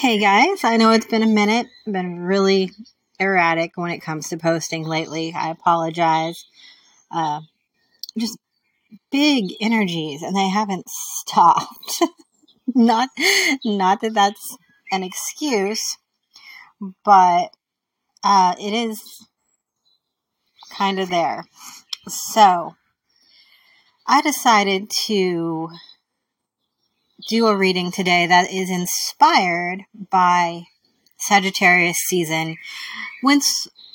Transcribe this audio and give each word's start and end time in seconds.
Hey 0.00 0.18
guys, 0.18 0.64
I 0.64 0.78
know 0.78 0.92
it's 0.92 1.04
been 1.04 1.22
a 1.22 1.26
minute. 1.26 1.66
I've 1.86 1.92
been 1.92 2.20
really 2.20 2.70
erratic 3.18 3.72
when 3.74 3.90
it 3.90 3.98
comes 3.98 4.30
to 4.30 4.38
posting 4.38 4.82
lately. 4.82 5.34
I 5.36 5.50
apologize. 5.50 6.46
Uh, 7.10 7.42
just 8.16 8.38
big 9.12 9.52
energies, 9.60 10.22
and 10.22 10.34
they 10.34 10.48
haven't 10.48 10.88
stopped. 10.88 12.02
not, 12.74 13.10
not 13.62 14.00
that 14.00 14.14
that's 14.14 14.56
an 14.90 15.02
excuse, 15.02 15.98
but 17.04 17.50
uh, 18.24 18.54
it 18.58 18.72
is 18.72 19.26
kind 20.72 20.98
of 20.98 21.10
there. 21.10 21.44
So, 22.08 22.74
I 24.06 24.22
decided 24.22 24.88
to 25.08 25.68
do 27.28 27.46
a 27.46 27.56
reading 27.56 27.90
today 27.90 28.26
that 28.26 28.50
is 28.52 28.70
inspired 28.70 29.84
by 30.10 30.62
Sagittarius 31.18 31.98
season, 32.06 32.56
which, 33.22 33.44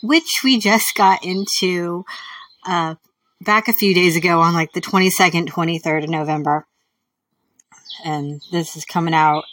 which 0.03 0.41
we 0.43 0.59
just 0.59 0.95
got 0.95 1.23
into 1.23 2.05
uh, 2.65 2.95
back 3.41 3.67
a 3.67 3.73
few 3.73 3.93
days 3.93 4.15
ago 4.15 4.41
on 4.41 4.53
like 4.53 4.73
the 4.73 4.81
22nd, 4.81 5.47
23rd 5.49 6.03
of 6.03 6.09
November. 6.09 6.67
And 8.03 8.41
this 8.51 8.75
is 8.75 8.85
coming 8.85 9.13
out 9.13 9.45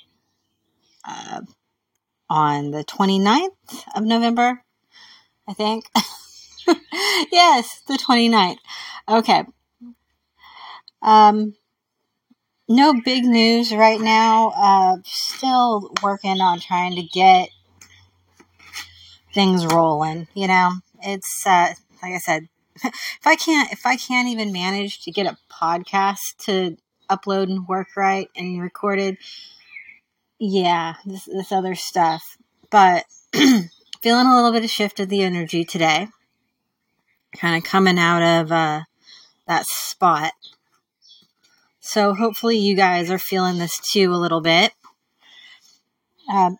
uh, 1.08 1.42
on 2.28 2.70
the 2.70 2.84
29th 2.84 3.84
of 3.94 4.04
November, 4.04 4.62
I 5.48 5.54
think. 5.54 5.84
yes, 7.32 7.80
the 7.86 7.94
29th. 7.94 8.58
Okay. 9.08 9.44
Um, 11.00 11.54
no 12.68 12.94
big 13.04 13.24
news 13.24 13.72
right 13.72 14.00
now. 14.00 14.52
Uh, 14.56 14.96
still 15.04 15.92
working 16.02 16.40
on 16.40 16.60
trying 16.60 16.96
to 16.96 17.02
get 17.02 17.48
things 19.34 19.66
rolling. 19.66 20.28
You 20.34 20.48
know, 20.48 20.72
it's 21.02 21.46
uh, 21.46 21.74
like 22.02 22.14
I 22.14 22.19
said, 22.19 22.48
if 22.84 23.27
I 23.27 23.36
can't 23.36 23.72
if 23.72 23.86
I 23.86 23.96
can't 23.96 24.28
even 24.28 24.52
manage 24.52 25.02
to 25.02 25.10
get 25.10 25.27
a 25.27 25.36
podcast 25.50 26.36
to 26.44 26.77
upload 27.10 27.44
and 27.44 27.66
work 27.69 27.88
right 27.96 28.28
and 28.36 28.60
recorded, 28.60 29.19
yeah, 30.38 30.94
this 31.04 31.24
this 31.24 31.52
other 31.52 31.74
stuff. 31.74 32.36
But 32.70 33.04
feeling 33.32 34.26
a 34.26 34.34
little 34.34 34.52
bit 34.52 34.64
of 34.64 34.70
shift 34.70 35.00
of 35.00 35.08
the 35.08 35.22
energy 35.22 35.64
today, 35.64 36.08
kind 37.36 37.56
of 37.56 37.69
coming 37.69 37.98
out 37.98 38.22
of 38.22 38.52
uh, 38.52 38.82
that 39.47 39.66
spot 39.66 40.32
so 41.84 42.14
hopefully 42.14 42.56
you 42.56 42.77
guys 42.77 43.11
are 43.11 43.19
feeling 43.19 43.58
this 43.58 43.77
too 43.92 44.14
a 44.14 44.16
little 44.16 44.41
bit. 44.41 44.72
Um, 46.33 46.56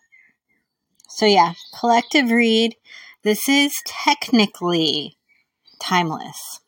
so 1.07 1.25
yeah, 1.25 1.53
collective 1.79 2.29
read. 2.29 2.75
This 3.23 3.47
is 3.47 3.71
technically 3.85 5.15
timeless. 5.79 6.59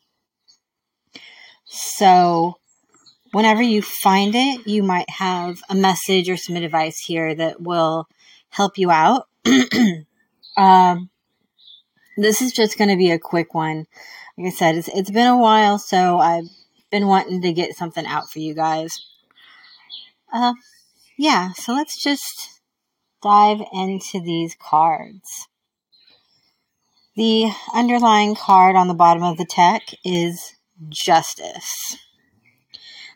So 1.66 2.56
whenever 3.32 3.60
you 3.60 3.82
find 3.82 4.34
it, 4.34 4.66
you 4.66 4.82
might 4.82 5.10
have 5.10 5.60
a 5.68 5.74
message 5.74 6.30
or 6.30 6.38
some 6.38 6.56
advice 6.56 6.98
here 6.98 7.34
that 7.34 7.60
will 7.60 8.08
help 8.48 8.78
you 8.78 8.90
out. 8.90 9.28
um, 10.56 11.10
this 12.16 12.40
is 12.40 12.52
just 12.52 12.78
going 12.78 12.88
to 12.88 12.96
be 12.96 13.10
a 13.10 13.18
quick 13.18 13.52
one. 13.52 13.86
Like 14.38 14.46
I 14.46 14.56
said, 14.56 14.76
it's, 14.76 14.88
it's 14.88 15.10
been 15.10 15.26
a 15.26 15.36
while, 15.36 15.78
so 15.78 16.18
I've 16.18 16.48
been 16.90 17.06
wanting 17.06 17.42
to 17.42 17.52
get 17.52 17.76
something 17.76 18.06
out 18.06 18.30
for 18.30 18.38
you 18.38 18.54
guys. 18.54 18.98
Uh, 20.32 20.54
yeah, 21.18 21.52
so 21.52 21.72
let's 21.72 22.02
just 22.02 22.60
dive 23.22 23.60
into 23.72 24.20
these 24.20 24.56
cards. 24.58 25.48
The 27.16 27.50
underlying 27.74 28.34
card 28.34 28.76
on 28.76 28.88
the 28.88 28.94
bottom 28.94 29.22
of 29.22 29.38
the 29.38 29.46
deck 29.46 29.82
is 30.04 30.54
Justice. 30.88 31.96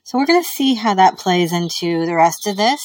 So 0.03 0.19
we're 0.19 0.27
going 0.27 0.43
to 0.43 0.49
see 0.49 0.75
how 0.75 0.95
that 0.95 1.19
plays 1.19 1.53
into 1.53 2.07
the 2.07 2.17
rest 2.17 2.47
of 2.47 2.57
this. 2.57 2.81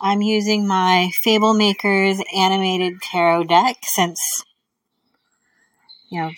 I'm 0.00 0.22
using 0.22 0.66
my 0.66 1.10
Fable 1.24 1.54
Makers 1.54 2.20
animated 2.36 3.00
tarot 3.02 3.44
deck 3.44 3.78
since, 3.82 4.20
you 6.10 6.20
know, 6.20 6.30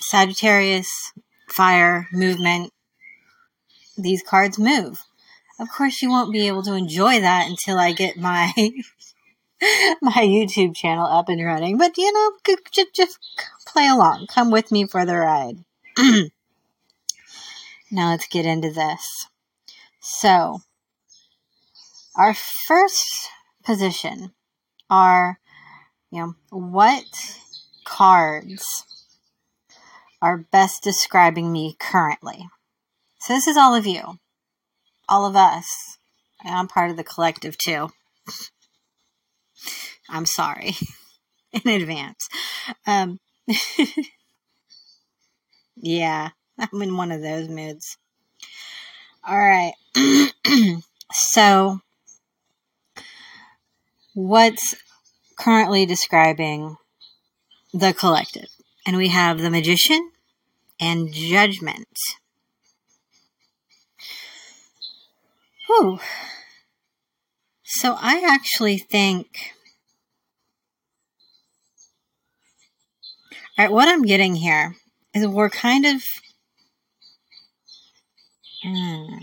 Sagittarius, 0.00 0.88
fire, 1.48 2.06
movement, 2.12 2.72
these 3.98 4.22
cards 4.22 4.58
move. 4.58 5.04
Of 5.58 5.68
course, 5.70 6.00
you 6.00 6.08
won't 6.08 6.32
be 6.32 6.46
able 6.46 6.62
to 6.62 6.74
enjoy 6.74 7.20
that 7.20 7.48
until 7.48 7.78
I 7.78 7.92
get 7.92 8.16
my 8.16 8.52
my 10.00 10.12
YouTube 10.22 10.76
channel 10.76 11.06
up 11.06 11.28
and 11.28 11.44
running. 11.44 11.76
But 11.76 11.98
you 11.98 12.12
know, 12.12 12.56
just 12.72 12.94
just 12.94 13.18
play 13.66 13.88
along. 13.88 14.28
Come 14.28 14.50
with 14.50 14.70
me 14.70 14.86
for 14.86 15.04
the 15.04 15.16
ride. 15.16 15.64
now 17.90 18.10
let's 18.10 18.28
get 18.28 18.46
into 18.46 18.70
this. 18.70 19.26
So, 20.00 20.60
our 22.16 22.34
first 22.34 23.28
position 23.64 24.32
are, 24.88 25.40
you 26.10 26.20
know, 26.20 26.34
what 26.50 27.04
cards 27.84 28.84
are 30.22 30.38
best 30.38 30.82
describing 30.82 31.52
me 31.52 31.76
currently? 31.78 32.48
So 33.20 33.34
this 33.34 33.46
is 33.46 33.56
all 33.56 33.74
of 33.74 33.86
you, 33.86 34.18
all 35.08 35.26
of 35.26 35.36
us. 35.36 35.98
I'm 36.44 36.68
part 36.68 36.90
of 36.90 36.96
the 36.96 37.04
collective 37.04 37.58
too. 37.58 37.88
I'm 40.08 40.26
sorry 40.26 40.74
in 41.52 41.70
advance. 41.70 42.28
Um, 42.86 43.18
yeah, 45.76 46.30
I'm 46.58 46.82
in 46.82 46.96
one 46.96 47.12
of 47.12 47.22
those 47.22 47.48
moods. 47.48 47.96
All 49.26 49.36
right. 49.36 49.74
so, 51.12 51.80
what's 54.14 54.74
currently 55.36 55.84
describing 55.86 56.76
the 57.74 57.92
collective? 57.92 58.48
And 58.86 58.96
we 58.96 59.08
have 59.08 59.40
the 59.40 59.50
magician 59.50 60.12
and 60.80 61.12
judgment. 61.12 61.88
Whew. 65.68 66.00
So 67.62 67.96
I 68.00 68.22
actually 68.26 68.78
think. 68.78 69.26
All 73.58 73.64
right, 73.64 73.72
what 73.72 73.88
I'm 73.88 74.02
getting 74.02 74.36
here 74.36 74.74
is 75.14 75.26
we're 75.26 75.50
kind 75.50 75.84
of. 75.84 76.02
Hmm, 78.64 79.18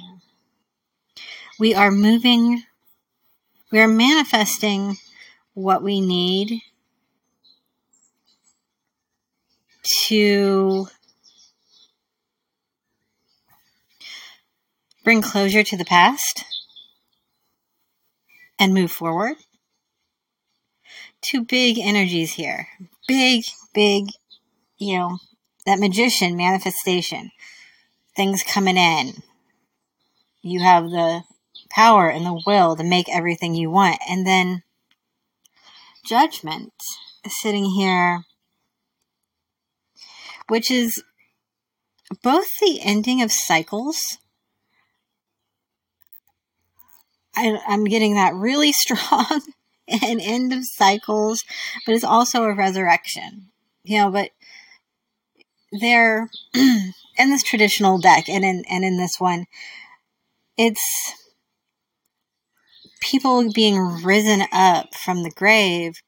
we 1.59 1.73
are 1.73 1.91
moving. 1.91 2.63
We 3.71 3.79
are 3.79 3.87
manifesting 3.87 4.97
what 5.55 5.81
we 5.81 5.99
need 5.99 6.61
to 10.07 10.87
bring 15.05 15.21
closure 15.21 15.63
to 15.63 15.77
the 15.77 15.85
past 15.85 16.43
and 18.59 18.73
move 18.73 18.91
forward. 18.91 19.37
Two 21.21 21.45
big 21.45 21.77
energies 21.77 22.33
here. 22.33 22.67
Big, 23.07 23.43
big, 23.73 24.07
you 24.77 24.97
know, 24.97 25.19
that 25.67 25.79
magician 25.79 26.35
manifestation. 26.35 27.31
Things 28.15 28.43
coming 28.43 28.77
in. 28.77 29.21
You 30.41 30.61
have 30.61 30.89
the 30.89 31.21
power 31.69 32.09
and 32.09 32.25
the 32.25 32.41
will 32.45 32.75
to 32.75 32.83
make 32.83 33.07
everything 33.07 33.53
you 33.53 33.69
want. 33.69 33.99
And 34.09 34.25
then 34.25 34.63
judgment 36.03 36.73
sitting 37.27 37.65
here, 37.65 38.23
which 40.47 40.71
is 40.71 41.03
both 42.23 42.57
the 42.59 42.79
ending 42.81 43.21
of 43.21 43.31
cycles 43.31 44.17
I'm 47.35 47.85
getting 47.85 48.15
that 48.15 48.33
really 48.33 48.71
strong 48.73 49.41
an 49.87 50.19
end 50.19 50.51
of 50.53 50.65
cycles, 50.65 51.43
but 51.85 51.93
it's 51.93 52.03
also 52.03 52.43
a 52.43 52.55
resurrection. 52.55 53.49
You 53.83 53.99
know, 53.99 54.11
but 54.11 54.31
they're 55.71 56.29
in 56.53 56.93
this 57.17 57.43
traditional 57.43 57.97
deck 57.97 58.29
and 58.29 58.43
in 58.43 58.63
and 58.69 58.83
in 58.83 58.97
this 58.97 59.15
one, 59.19 59.45
it's 60.57 61.13
people 63.01 63.51
being 63.53 63.77
risen 64.03 64.43
up 64.51 64.95
from 64.95 65.23
the 65.23 65.31
grave 65.31 66.01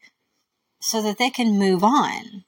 so 0.82 1.02
that 1.02 1.18
they 1.18 1.30
can 1.30 1.60
move 1.60 1.84
on. 1.84 2.44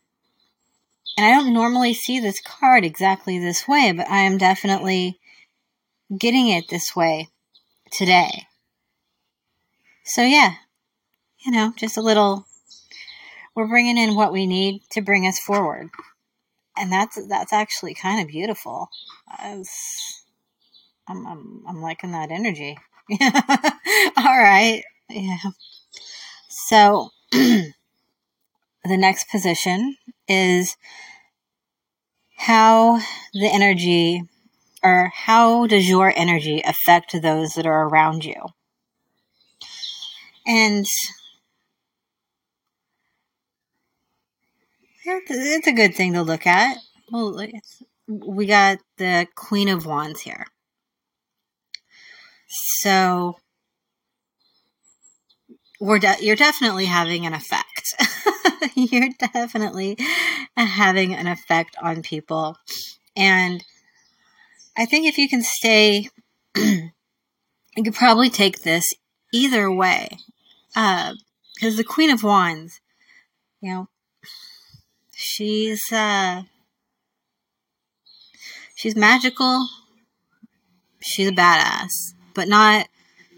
And 1.17 1.25
I 1.25 1.31
don't 1.31 1.53
normally 1.53 1.93
see 1.93 2.19
this 2.19 2.39
card 2.39 2.85
exactly 2.85 3.37
this 3.37 3.67
way, 3.67 3.91
but 3.91 4.09
I 4.09 4.19
am 4.19 4.37
definitely 4.37 5.19
getting 6.17 6.47
it 6.47 6.69
this 6.69 6.95
way 6.95 7.29
today. 7.91 8.47
So 10.09 10.23
yeah, 10.23 10.53
you 11.45 11.51
know, 11.51 11.71
just 11.77 11.95
a 11.95 12.01
little, 12.01 12.47
we're 13.55 13.67
bringing 13.67 13.95
in 13.95 14.15
what 14.15 14.33
we 14.33 14.47
need 14.47 14.81
to 14.89 15.01
bring 15.01 15.27
us 15.27 15.37
forward. 15.37 15.89
And 16.75 16.91
that's, 16.91 17.27
that's 17.27 17.53
actually 17.53 17.93
kind 17.93 18.19
of 18.19 18.27
beautiful. 18.27 18.89
I'm, 19.27 19.63
I'm, 21.07 21.63
I'm 21.67 21.81
liking 21.81 22.11
that 22.13 22.31
energy. 22.31 22.75
All 23.21 24.39
right. 24.39 24.81
Yeah. 25.11 25.37
So 26.49 27.09
the 27.31 27.73
next 28.83 29.29
position 29.29 29.95
is 30.27 30.75
how 32.35 32.99
the 33.33 33.47
energy 33.47 34.23
or 34.81 35.11
how 35.13 35.67
does 35.67 35.87
your 35.87 36.11
energy 36.15 36.63
affect 36.65 37.21
those 37.21 37.53
that 37.53 37.67
are 37.67 37.87
around 37.87 38.25
you? 38.25 38.47
And 40.49 40.87
it's 45.27 45.67
a 45.67 45.71
good 45.71 45.93
thing 45.93 46.13
to 46.13 46.23
look 46.23 46.47
at. 46.47 46.77
Well, 47.11 47.39
we 48.07 48.47
got 48.47 48.79
the 48.97 49.27
Queen 49.35 49.69
of 49.69 49.85
Wands 49.85 50.21
here. 50.21 50.47
So 52.47 53.37
we're 55.79 55.99
de- 55.99 56.17
you're 56.21 56.35
definitely 56.35 56.85
having 56.85 57.27
an 57.27 57.35
effect. 57.35 57.93
you're 58.75 59.09
definitely 59.19 59.97
having 60.57 61.13
an 61.13 61.27
effect 61.27 61.75
on 61.79 62.01
people. 62.01 62.57
And 63.15 63.63
I 64.75 64.85
think 64.85 65.05
if 65.05 65.19
you 65.19 65.29
can 65.29 65.43
stay, 65.43 66.09
you 66.55 66.89
could 67.75 67.93
probably 67.93 68.31
take 68.31 68.63
this 68.63 68.95
either 69.31 69.71
way. 69.71 70.17
Because 70.73 71.73
uh, 71.73 71.77
the 71.77 71.83
Queen 71.83 72.09
of 72.09 72.23
Wands, 72.23 72.79
you 73.61 73.71
know, 73.71 73.89
she's, 75.15 75.81
uh, 75.91 76.43
she's 78.75 78.95
magical. 78.95 79.67
She's 81.01 81.29
a 81.29 81.33
badass, 81.33 82.13
but 82.33 82.47
not, 82.47 82.87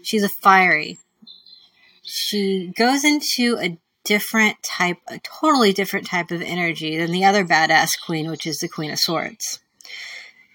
she's 0.02 0.24
a 0.24 0.28
fiery. 0.28 0.98
She 2.02 2.72
goes 2.76 3.04
into 3.04 3.56
a 3.58 3.78
different 4.04 4.62
type, 4.62 4.98
a 5.08 5.20
totally 5.20 5.72
different 5.72 6.06
type 6.06 6.30
of 6.30 6.42
energy 6.42 6.98
than 6.98 7.12
the 7.12 7.24
other 7.24 7.44
badass 7.44 7.90
queen, 8.04 8.30
which 8.30 8.46
is 8.46 8.58
the 8.58 8.68
Queen 8.68 8.90
of 8.90 8.98
Swords. 8.98 9.60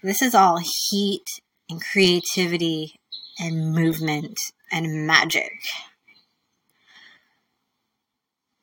This 0.02 0.22
is 0.22 0.34
all 0.34 0.60
heat 0.90 1.24
and 1.68 1.82
creativity 1.82 3.00
and 3.40 3.72
movement 3.72 4.38
and 4.70 5.06
magic. 5.06 5.52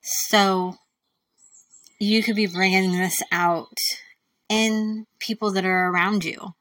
So 0.06 0.76
you 2.00 2.22
could 2.22 2.36
be 2.36 2.46
bringing 2.46 2.92
this 2.92 3.22
out 3.32 3.78
in 4.48 5.08
people 5.18 5.52
that 5.54 5.66
are 5.66 5.90
around 5.90 6.24
you, 6.24 6.54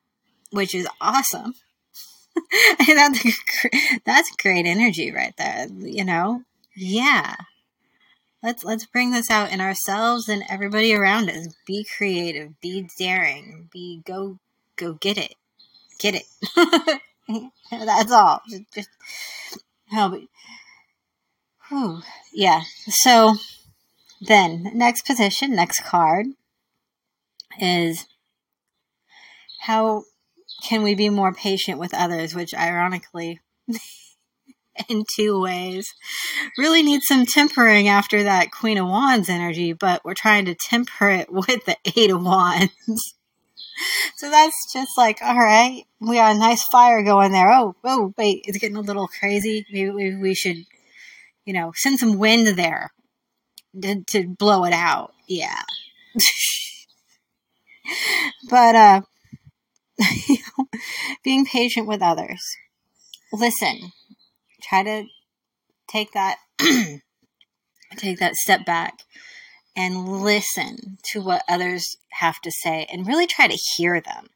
which 0.50 0.74
is 0.74 0.88
awesome. 0.98 1.54
that's 4.06 4.30
great 4.40 4.64
energy 4.64 5.12
right 5.12 5.36
there, 5.36 5.66
you 5.78 6.04
know? 6.04 6.42
Yeah. 6.74 7.36
Let's 8.42 8.64
let's 8.64 8.86
bring 8.86 9.10
this 9.10 9.30
out 9.30 9.52
in 9.52 9.60
ourselves 9.60 10.28
and 10.28 10.42
everybody 10.48 10.94
around 10.94 11.30
us. 11.30 11.54
Be 11.66 11.86
creative, 11.96 12.60
be 12.60 12.88
daring, 12.98 13.68
be 13.72 14.02
go 14.04 14.38
go 14.76 14.94
get 14.94 15.18
it. 15.18 15.34
Get 15.98 16.14
it. 16.14 16.26
that's 17.70 18.12
all. 18.12 18.42
Just, 18.50 18.64
just 18.74 18.88
help. 19.86 20.20
Whew. 21.74 22.02
Yeah. 22.32 22.62
So 22.88 23.34
then, 24.20 24.70
next 24.74 25.04
position, 25.04 25.56
next 25.56 25.82
card 25.82 26.26
is 27.58 28.06
how 29.62 30.04
can 30.62 30.84
we 30.84 30.94
be 30.94 31.08
more 31.08 31.34
patient 31.34 31.80
with 31.80 31.92
others, 31.92 32.32
which 32.32 32.54
ironically, 32.54 33.40
in 34.88 35.04
two 35.16 35.40
ways, 35.40 35.92
really 36.56 36.84
needs 36.84 37.06
some 37.08 37.26
tempering 37.26 37.88
after 37.88 38.22
that 38.22 38.52
Queen 38.52 38.78
of 38.78 38.86
Wands 38.86 39.28
energy, 39.28 39.72
but 39.72 40.04
we're 40.04 40.14
trying 40.14 40.44
to 40.44 40.54
temper 40.54 41.10
it 41.10 41.32
with 41.32 41.64
the 41.64 41.76
Eight 41.96 42.12
of 42.12 42.22
Wands. 42.22 42.70
so 44.16 44.30
that's 44.30 44.72
just 44.72 44.92
like, 44.96 45.18
all 45.22 45.34
right, 45.34 45.82
we 45.98 46.14
got 46.14 46.36
a 46.36 46.38
nice 46.38 46.62
fire 46.70 47.02
going 47.02 47.32
there. 47.32 47.50
Oh, 47.50 47.74
oh, 47.82 48.14
wait, 48.16 48.44
it's 48.44 48.58
getting 48.58 48.76
a 48.76 48.80
little 48.80 49.08
crazy. 49.08 49.66
Maybe 49.72 49.90
we, 49.90 50.14
we 50.14 50.34
should, 50.34 50.58
you 51.44 51.52
know, 51.52 51.72
send 51.74 51.98
some 51.98 52.18
wind 52.18 52.46
there 52.58 52.90
to, 53.80 54.02
to 54.04 54.26
blow 54.26 54.64
it 54.64 54.72
out. 54.72 55.12
Yeah. 55.28 55.62
but, 58.50 58.74
uh, 58.74 59.00
being 61.24 61.44
patient 61.46 61.86
with 61.86 62.02
others. 62.02 62.42
Listen, 63.32 63.92
try 64.62 64.82
to 64.82 65.04
take 65.88 66.12
that, 66.12 66.36
take 67.96 68.18
that 68.18 68.34
step 68.34 68.64
back 68.64 68.94
and 69.76 70.22
listen 70.22 70.98
to 71.12 71.20
what 71.20 71.42
others 71.48 71.96
have 72.12 72.40
to 72.42 72.50
say 72.50 72.86
and 72.90 73.06
really 73.06 73.26
try 73.26 73.48
to 73.48 73.58
hear 73.76 74.00
them. 74.00 74.28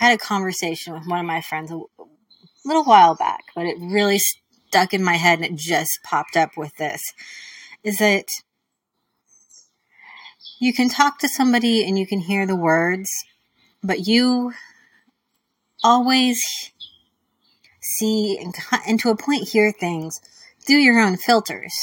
I 0.00 0.06
had 0.06 0.14
a 0.14 0.18
conversation 0.18 0.94
with 0.94 1.06
one 1.06 1.20
of 1.20 1.26
my 1.26 1.40
friends 1.40 1.70
a 1.70 1.80
little 2.64 2.84
while 2.84 3.14
back, 3.14 3.44
but 3.54 3.66
it 3.66 3.76
really 3.80 4.20
stuck 4.70 4.94
in 4.94 5.02
my 5.02 5.16
head 5.16 5.40
and 5.40 5.44
it 5.46 5.56
just 5.56 5.98
popped 6.04 6.36
up 6.36 6.56
with 6.56 6.76
this 6.76 7.02
is 7.82 7.98
that 7.98 8.26
you 10.60 10.72
can 10.72 10.88
talk 10.88 11.18
to 11.18 11.28
somebody 11.28 11.84
and 11.84 11.98
you 11.98 12.06
can 12.06 12.20
hear 12.20 12.46
the 12.46 12.54
words, 12.54 13.10
but 13.82 14.06
you 14.06 14.52
always 15.82 16.40
see 17.80 18.38
and, 18.40 18.54
and 18.86 19.00
to 19.00 19.10
a 19.10 19.16
point 19.16 19.48
hear 19.48 19.72
things 19.72 20.20
through 20.64 20.76
your 20.76 21.00
own 21.00 21.16
filters. 21.16 21.74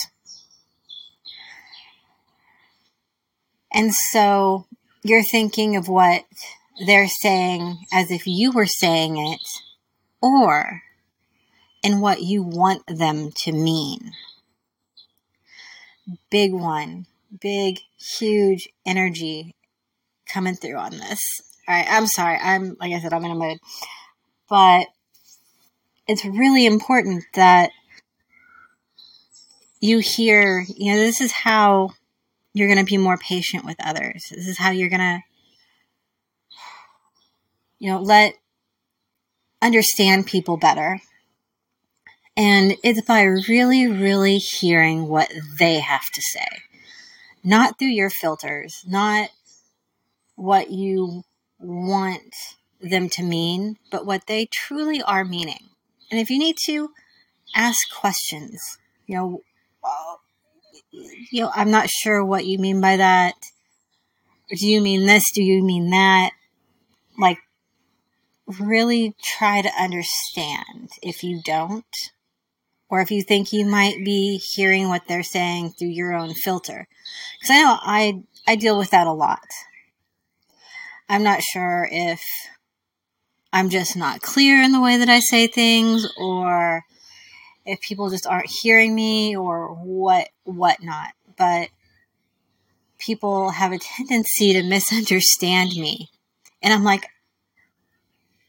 And 3.74 3.94
so 3.94 4.66
you're 5.04 5.24
thinking 5.24 5.76
of 5.76 5.90
what 5.90 6.24
they're 6.86 7.10
saying 7.10 7.80
as 7.92 8.12
if 8.12 8.26
you 8.26 8.52
were 8.52 8.66
saying 8.66 9.18
it, 9.18 9.42
or 10.22 10.84
in 11.88 12.02
what 12.02 12.22
you 12.22 12.44
want 12.44 12.84
them 12.88 13.32
to 13.32 13.52
mean. 13.52 14.12
Big 16.30 16.54
one 16.54 17.06
big, 17.40 17.80
huge 17.98 18.70
energy 18.86 19.56
coming 20.28 20.56
through 20.56 20.78
on 20.78 20.92
this. 20.92 21.20
All 21.68 21.76
right, 21.76 21.88
I'm 21.90 22.08
sorry. 22.08 22.38
I'm 22.42 22.76
like 22.80 22.94
I 22.94 23.00
said, 23.00 23.14
I'm 23.14 23.26
in 23.26 23.32
a 23.32 23.36
mood, 23.36 23.58
but 24.50 24.88
it's 26.08 26.24
really 26.24 26.66
important 26.66 27.26
that 27.34 27.72
you 29.82 30.00
hear. 30.00 30.66
You 30.68 30.94
know, 30.94 31.00
this 31.00 31.22
is 31.22 31.32
how 31.32 31.90
you're 32.54 32.68
going 32.68 32.84
to 32.84 32.90
be 32.90 32.98
more 32.98 33.18
patient 33.18 33.66
with 33.66 33.78
others. 33.84 34.24
This 34.32 34.48
is 34.48 34.58
how 34.58 34.72
you're 34.72 34.90
going 34.90 35.00
to, 35.00 35.20
you 37.80 37.92
know, 37.92 38.00
let 38.00 38.34
understand 39.62 40.26
people 40.26 40.58
better. 40.58 41.02
And 42.38 42.76
it's 42.84 43.02
by 43.02 43.24
really, 43.24 43.88
really 43.88 44.38
hearing 44.38 45.08
what 45.08 45.32
they 45.58 45.80
have 45.80 46.10
to 46.12 46.22
say 46.22 46.46
not 47.44 47.80
through 47.80 47.88
your 47.88 48.10
filters, 48.10 48.84
not 48.86 49.30
what 50.36 50.70
you 50.70 51.24
want 51.60 52.36
them 52.82 53.08
to 53.08 53.24
mean, 53.24 53.78
but 53.90 54.06
what 54.06 54.28
they 54.28 54.46
truly 54.52 55.02
are 55.02 55.24
meaning. 55.24 55.70
And 56.12 56.20
if 56.20 56.30
you 56.30 56.38
need 56.38 56.58
to, 56.66 56.90
ask 57.56 57.78
questions. 57.94 58.78
You 59.06 59.16
know, 59.16 59.42
you 61.32 61.44
know, 61.44 61.52
I'm 61.56 61.72
not 61.72 61.90
sure 61.90 62.24
what 62.24 62.46
you 62.46 62.60
mean 62.60 62.82
by 62.82 62.98
that. 62.98 63.36
Do 64.50 64.68
you 64.68 64.82
mean 64.82 65.06
this? 65.06 65.24
Do 65.34 65.42
you 65.42 65.64
mean 65.64 65.90
that? 65.92 66.32
Like, 67.18 67.40
really 68.60 69.16
try 69.22 69.62
to 69.62 69.70
understand 69.70 70.92
if 71.02 71.24
you 71.24 71.42
don't 71.44 71.86
or 72.90 73.02
if 73.02 73.12
you 73.12 73.22
think 73.22 73.52
you 73.52 73.66
might 73.66 74.04
be 74.04 74.38
hearing 74.38 74.88
what 74.88 75.08
they're 75.08 75.24
saying 75.24 75.72
through 75.72 75.90
your 75.90 76.14
own 76.14 76.34
filter. 76.34 76.88
Because 77.40 77.56
I 77.56 77.62
know 77.62 77.78
I, 77.82 78.24
I 78.48 78.56
deal 78.56 78.78
with 78.78 78.92
that 78.92 79.08
a 79.08 79.12
lot. 79.12 79.48
I'm 81.10 81.24
not 81.24 81.42
sure 81.42 81.88
if 81.92 82.22
I'm 83.52 83.70
just 83.70 83.96
not 83.96 84.22
clear 84.22 84.62
in 84.62 84.72
the 84.72 84.82
way 84.82 84.98
that 84.98 85.10
I 85.10 85.20
say 85.20 85.48
things 85.48 86.08
or 86.18 86.84
if 87.66 87.82
people 87.82 88.10
just 88.10 88.28
aren't 88.28 88.50
hearing 88.62 88.94
me 88.94 89.36
or 89.36 89.70
what 89.74 90.30
whatnot. 90.44 91.10
But 91.38 91.70
people 93.00 93.52
have 93.52 93.72
a 93.72 93.80
tendency 93.80 94.54
to 94.54 94.64
misunderstand 94.64 95.72
me. 95.72 96.10
And 96.62 96.74
I'm 96.74 96.84
like, 96.84 97.06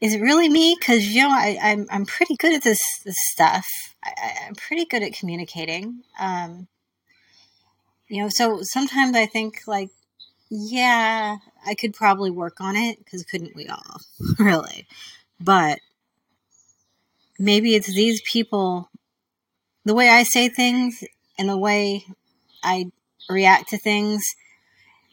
is 0.01 0.15
it 0.15 0.21
really 0.21 0.49
me? 0.49 0.75
Because 0.79 1.07
you 1.07 1.21
know, 1.21 1.31
I, 1.31 1.57
am 1.61 1.79
I'm, 1.79 1.87
I'm 1.91 2.05
pretty 2.05 2.35
good 2.35 2.53
at 2.53 2.63
this 2.63 2.79
this 3.05 3.17
stuff. 3.31 3.67
I, 4.03 4.47
am 4.47 4.55
pretty 4.55 4.85
good 4.85 5.03
at 5.03 5.13
communicating. 5.13 6.03
Um, 6.19 6.67
you 8.07 8.23
know, 8.23 8.29
so 8.29 8.59
sometimes 8.63 9.15
I 9.15 9.25
think 9.25 9.61
like, 9.67 9.89
yeah, 10.49 11.37
I 11.65 11.75
could 11.75 11.93
probably 11.93 12.31
work 12.31 12.59
on 12.59 12.75
it 12.75 12.97
because 12.99 13.23
couldn't 13.23 13.55
we 13.55 13.67
all? 13.67 13.97
really. 14.39 14.87
But 15.39 15.79
maybe 17.37 17.75
it's 17.75 17.93
these 17.93 18.21
people, 18.21 18.89
the 19.85 19.93
way 19.93 20.09
I 20.09 20.23
say 20.23 20.49
things 20.49 21.03
and 21.37 21.47
the 21.47 21.57
way 21.57 22.05
I 22.63 22.91
react 23.29 23.69
to 23.69 23.77
things 23.77 24.23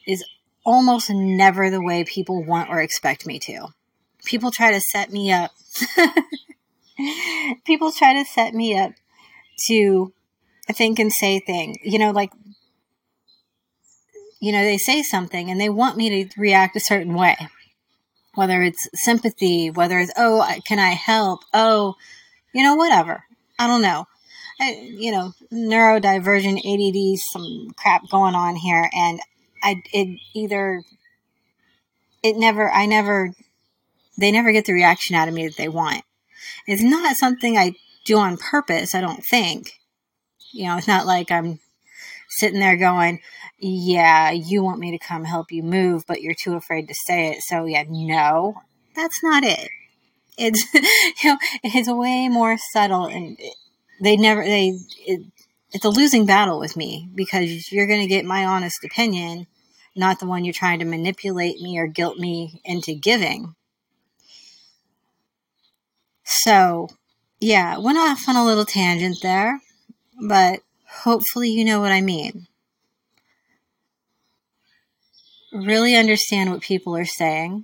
is 0.07 0.23
almost 0.65 1.09
never 1.09 1.69
the 1.69 1.81
way 1.81 2.03
people 2.03 2.43
want 2.43 2.69
or 2.69 2.81
expect 2.81 3.25
me 3.25 3.39
to. 3.39 3.67
People 4.25 4.51
try 4.51 4.71
to 4.71 4.81
set 4.81 5.11
me 5.11 5.31
up. 5.31 5.51
people 7.65 7.91
try 7.91 8.13
to 8.13 8.25
set 8.25 8.53
me 8.53 8.77
up 8.77 8.91
to 9.67 10.13
think 10.71 10.99
and 10.99 11.11
say 11.11 11.39
things. 11.39 11.77
You 11.83 11.99
know, 11.99 12.11
like, 12.11 12.31
you 14.39 14.51
know, 14.51 14.63
they 14.63 14.77
say 14.77 15.01
something 15.03 15.49
and 15.49 15.59
they 15.59 15.69
want 15.69 15.97
me 15.97 16.25
to 16.25 16.39
react 16.39 16.75
a 16.75 16.81
certain 16.81 17.13
way. 17.13 17.35
Whether 18.35 18.61
it's 18.61 18.87
sympathy, 18.93 19.71
whether 19.71 19.97
it's, 19.97 20.11
oh, 20.15 20.47
can 20.67 20.77
I 20.77 20.89
help? 20.89 21.41
Oh, 21.53 21.95
you 22.53 22.63
know, 22.63 22.75
whatever. 22.75 23.23
I 23.57 23.67
don't 23.67 23.81
know. 23.81 24.05
I, 24.59 24.71
you 24.97 25.11
know, 25.11 25.33
neurodivergent 25.51 26.59
ADD, 26.59 27.19
some 27.31 27.73
crap 27.75 28.09
going 28.09 28.35
on 28.35 28.55
here, 28.55 28.89
and 28.93 29.19
I 29.63 29.81
it 29.93 30.19
either 30.33 30.81
it 32.23 32.37
never 32.37 32.69
I 32.71 32.85
never 32.85 33.33
they 34.17 34.31
never 34.31 34.51
get 34.51 34.65
the 34.65 34.73
reaction 34.73 35.15
out 35.15 35.27
of 35.27 35.33
me 35.33 35.47
that 35.47 35.57
they 35.57 35.69
want. 35.69 36.03
It's 36.67 36.83
not 36.83 37.17
something 37.17 37.57
I 37.57 37.73
do 38.05 38.17
on 38.17 38.37
purpose. 38.37 38.95
I 38.95 39.01
don't 39.01 39.23
think. 39.23 39.73
You 40.51 40.67
know, 40.67 40.77
it's 40.77 40.87
not 40.87 41.05
like 41.05 41.31
I'm 41.31 41.59
sitting 42.29 42.59
there 42.59 42.77
going, 42.77 43.19
"Yeah, 43.59 44.31
you 44.31 44.63
want 44.63 44.79
me 44.79 44.91
to 44.91 45.05
come 45.05 45.25
help 45.25 45.51
you 45.51 45.63
move, 45.63 46.05
but 46.07 46.21
you're 46.21 46.35
too 46.35 46.55
afraid 46.55 46.87
to 46.87 46.95
say 47.05 47.29
it." 47.31 47.41
So 47.41 47.65
yeah, 47.65 47.83
no, 47.87 48.55
that's 48.95 49.21
not 49.23 49.43
it. 49.43 49.69
It's 50.37 50.73
you 51.23 51.31
know, 51.31 51.37
it's 51.63 51.89
way 51.89 52.29
more 52.29 52.57
subtle, 52.71 53.05
and 53.05 53.37
they 54.01 54.17
never 54.17 54.43
they 54.43 54.79
it, 55.05 55.21
it's 55.71 55.85
a 55.85 55.89
losing 55.89 56.25
battle 56.25 56.59
with 56.59 56.77
me 56.77 57.09
because 57.13 57.71
you're 57.71 57.87
going 57.87 58.01
to 58.01 58.07
get 58.07 58.25
my 58.25 58.45
honest 58.45 58.83
opinion, 58.83 59.47
not 59.95 60.19
the 60.19 60.27
one 60.27 60.45
you're 60.45 60.53
trying 60.53 60.79
to 60.79 60.85
manipulate 60.85 61.59
me 61.61 61.77
or 61.77 61.87
guilt 61.87 62.17
me 62.17 62.61
into 62.63 62.93
giving. 62.93 63.55
So, 66.29 66.89
yeah, 67.39 67.77
went 67.77 67.97
off 67.97 68.27
on 68.27 68.35
a 68.35 68.43
little 68.43 68.65
tangent 68.65 69.19
there, 69.21 69.61
but 70.21 70.59
hopefully 70.85 71.49
you 71.49 71.63
know 71.63 71.79
what 71.79 71.93
I 71.93 72.01
mean. 72.01 72.47
Really 75.53 75.95
understand 75.95 76.51
what 76.51 76.61
people 76.61 76.97
are 76.97 77.05
saying. 77.05 77.63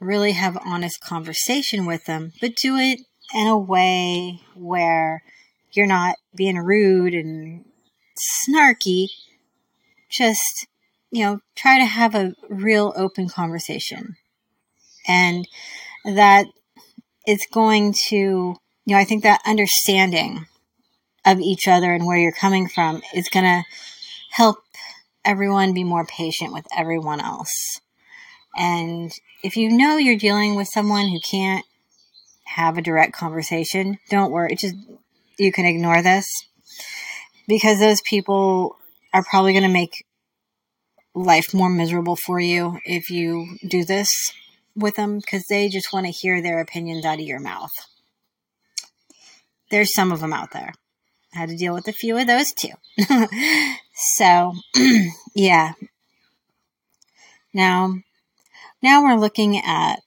Really 0.00 0.32
have 0.32 0.58
honest 0.66 1.00
conversation 1.00 1.86
with 1.86 2.06
them, 2.06 2.32
but 2.40 2.56
do 2.56 2.76
it 2.76 2.98
in 3.32 3.46
a 3.46 3.56
way 3.56 4.40
where 4.56 5.22
you're 5.70 5.86
not 5.86 6.16
being 6.34 6.58
rude 6.58 7.14
and 7.14 7.64
snarky. 8.18 9.06
Just, 10.10 10.66
you 11.12 11.24
know, 11.24 11.40
try 11.54 11.78
to 11.78 11.84
have 11.84 12.16
a 12.16 12.34
real 12.48 12.92
open 12.96 13.28
conversation. 13.28 14.16
And 15.08 15.48
that 16.04 16.46
it's 17.26 17.46
going 17.52 17.94
to, 18.08 18.16
you 18.16 18.56
know, 18.86 18.96
I 18.96 19.04
think 19.04 19.22
that 19.22 19.40
understanding 19.46 20.46
of 21.26 21.40
each 21.40 21.68
other 21.68 21.92
and 21.92 22.06
where 22.06 22.18
you're 22.18 22.32
coming 22.32 22.68
from 22.68 23.02
is 23.14 23.28
going 23.28 23.44
to 23.44 23.62
help 24.30 24.58
everyone 25.24 25.74
be 25.74 25.84
more 25.84 26.06
patient 26.06 26.52
with 26.52 26.66
everyone 26.76 27.20
else. 27.20 27.80
And 28.56 29.12
if 29.42 29.56
you 29.56 29.70
know 29.70 29.96
you're 29.96 30.16
dealing 30.16 30.56
with 30.56 30.68
someone 30.72 31.08
who 31.08 31.20
can't 31.20 31.64
have 32.44 32.78
a 32.78 32.82
direct 32.82 33.12
conversation, 33.12 33.98
don't 34.10 34.32
worry. 34.32 34.56
Just 34.56 34.74
you 35.38 35.52
can 35.52 35.66
ignore 35.66 36.02
this 36.02 36.26
because 37.46 37.78
those 37.78 38.00
people 38.08 38.76
are 39.12 39.24
probably 39.24 39.52
going 39.52 39.62
to 39.64 39.68
make 39.68 40.04
life 41.14 41.52
more 41.52 41.68
miserable 41.68 42.16
for 42.16 42.40
you 42.40 42.78
if 42.84 43.10
you 43.10 43.56
do 43.66 43.84
this 43.84 44.08
with 44.78 44.96
them 44.96 45.18
because 45.18 45.44
they 45.48 45.68
just 45.68 45.92
want 45.92 46.06
to 46.06 46.12
hear 46.12 46.40
their 46.40 46.60
opinions 46.60 47.04
out 47.04 47.18
of 47.18 47.26
your 47.26 47.40
mouth. 47.40 47.72
There's 49.70 49.92
some 49.92 50.12
of 50.12 50.20
them 50.20 50.32
out 50.32 50.52
there. 50.52 50.72
I 51.34 51.38
had 51.38 51.50
to 51.50 51.56
deal 51.56 51.74
with 51.74 51.88
a 51.88 51.92
few 51.92 52.16
of 52.16 52.26
those 52.26 52.52
too. 52.52 52.72
so, 54.16 54.54
yeah. 55.34 55.72
Now, 57.52 57.94
now 58.82 59.02
we're 59.02 59.18
looking 59.18 59.58
at 59.58 60.02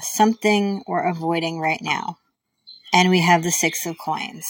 something 0.00 0.82
we're 0.86 1.08
avoiding 1.08 1.58
right 1.58 1.80
now. 1.80 2.18
And 2.92 3.08
we 3.08 3.20
have 3.20 3.42
the 3.42 3.52
Six 3.52 3.86
of 3.86 3.96
Coins. 3.98 4.44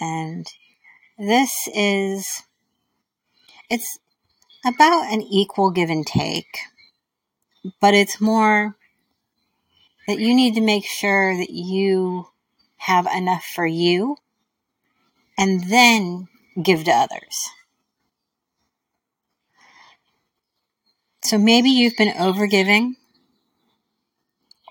And 0.00 0.46
this 1.18 1.50
is, 1.74 2.24
it's 3.68 3.98
about 4.64 5.12
an 5.12 5.22
equal 5.22 5.70
give 5.70 5.90
and 5.90 6.06
take, 6.06 6.46
but 7.80 7.94
it's 7.94 8.20
more 8.20 8.76
that 10.06 10.18
you 10.18 10.34
need 10.34 10.54
to 10.54 10.60
make 10.60 10.84
sure 10.86 11.36
that 11.36 11.50
you 11.50 12.28
have 12.78 13.06
enough 13.06 13.44
for 13.44 13.66
you 13.66 14.16
and 15.36 15.64
then 15.64 16.28
give 16.62 16.84
to 16.84 16.90
others. 16.90 17.50
So 21.22 21.36
maybe 21.36 21.68
you've 21.68 21.96
been 21.96 22.14
overgiving 22.14 22.94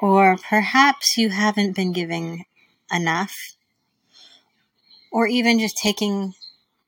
or 0.02 0.38
perhaps 0.38 1.18
you 1.18 1.30
haven't 1.30 1.76
been 1.76 1.92
giving 1.92 2.46
enough. 2.92 3.36
Or 5.12 5.28
even 5.28 5.60
just 5.60 5.78
taking, 5.78 6.34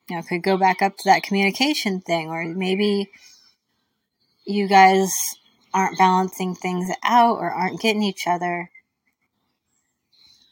you 0.10 0.16
know, 0.16 0.22
could 0.22 0.44
go 0.44 0.58
back 0.58 0.82
up 0.82 0.98
to 0.98 1.04
that 1.06 1.24
communication 1.24 2.02
thing. 2.02 2.30
Or 2.30 2.46
maybe 2.46 3.10
you 4.46 4.68
guys 4.68 5.12
aren't 5.74 5.98
balancing 5.98 6.56
things 6.56 6.90
out 7.04 7.38
or 7.38 7.52
aren't 7.52 7.82
getting 7.82 8.04
each 8.04 8.28
other 8.28 8.70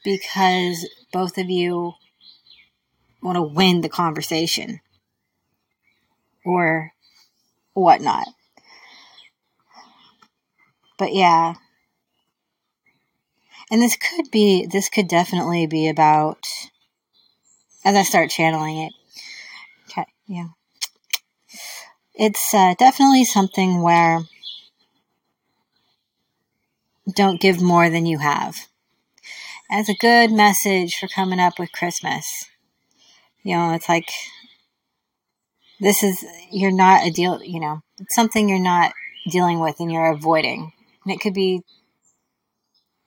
because 0.04 0.88
both 1.12 1.38
of 1.38 1.50
you 1.50 1.94
want 3.22 3.36
to 3.36 3.42
win 3.42 3.82
the 3.82 3.90
conversation 3.90 4.80
or 6.46 6.94
whatnot. 7.74 8.28
But 10.98 11.14
yeah, 11.14 11.56
and 13.70 13.82
this 13.82 13.98
could 13.98 14.32
be, 14.32 14.66
this 14.66 14.90
could 14.90 15.08
definitely 15.08 15.68
be 15.68 15.90
about, 15.90 16.48
as 17.84 17.96
I 17.96 18.04
start 18.04 18.30
channeling 18.30 18.78
it. 18.78 18.94
Okay, 19.90 20.06
yeah. 20.28 20.48
It's 22.16 22.54
uh, 22.54 22.74
definitely 22.80 23.26
something 23.26 23.82
where 23.82 24.22
don't 27.16 27.42
give 27.42 27.62
more 27.62 27.90
than 27.90 28.06
you 28.06 28.20
have. 28.20 28.56
As 29.70 29.90
a 29.90 29.96
good 29.96 30.32
message 30.32 30.96
for 30.96 31.08
coming 31.08 31.40
up 31.40 31.60
with 31.60 31.72
Christmas. 31.72 32.26
You 33.44 33.56
know, 33.56 33.74
it's 33.74 33.90
like, 33.90 34.10
this 35.80 36.04
is, 36.04 36.26
you're 36.52 36.72
not 36.72 37.06
a 37.06 37.12
deal, 37.12 37.42
you 37.44 37.60
know, 37.60 37.82
it's 38.00 38.16
something 38.16 38.50
you're 38.50 38.60
not 38.60 38.92
dealing 39.30 39.60
with 39.60 39.80
and 39.80 39.92
you're 39.92 40.12
avoiding. 40.12 40.74
And 41.06 41.14
it 41.14 41.22
could 41.22 41.34
be 41.34 41.64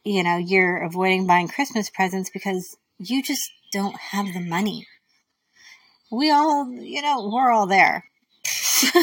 you 0.04 0.22
know, 0.22 0.36
you're 0.38 0.78
avoiding 0.78 1.26
buying 1.26 1.48
Christmas 1.48 1.90
presents 1.90 2.30
because 2.30 2.76
you 2.98 3.22
just 3.22 3.50
don't 3.72 3.96
have 3.96 4.32
the 4.32 4.40
money. 4.40 4.86
We 6.10 6.30
all, 6.30 6.70
you 6.72 7.02
know, 7.02 7.30
we're 7.32 7.50
all 7.50 7.66
there. 7.66 8.04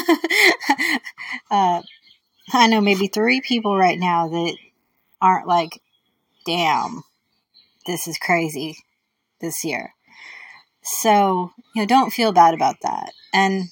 uh, 1.50 1.82
I 2.52 2.66
know 2.66 2.80
maybe 2.80 3.06
three 3.06 3.40
people 3.40 3.76
right 3.76 3.98
now 3.98 4.28
that 4.28 4.56
aren't 5.20 5.46
like, 5.46 5.80
damn, 6.46 7.02
this 7.86 8.06
is 8.06 8.18
crazy 8.18 8.76
this 9.40 9.64
year. 9.64 9.94
So, 10.82 11.52
you 11.74 11.82
know, 11.82 11.86
don't 11.86 12.12
feel 12.12 12.32
bad 12.32 12.54
about 12.54 12.76
that. 12.82 13.12
And, 13.32 13.64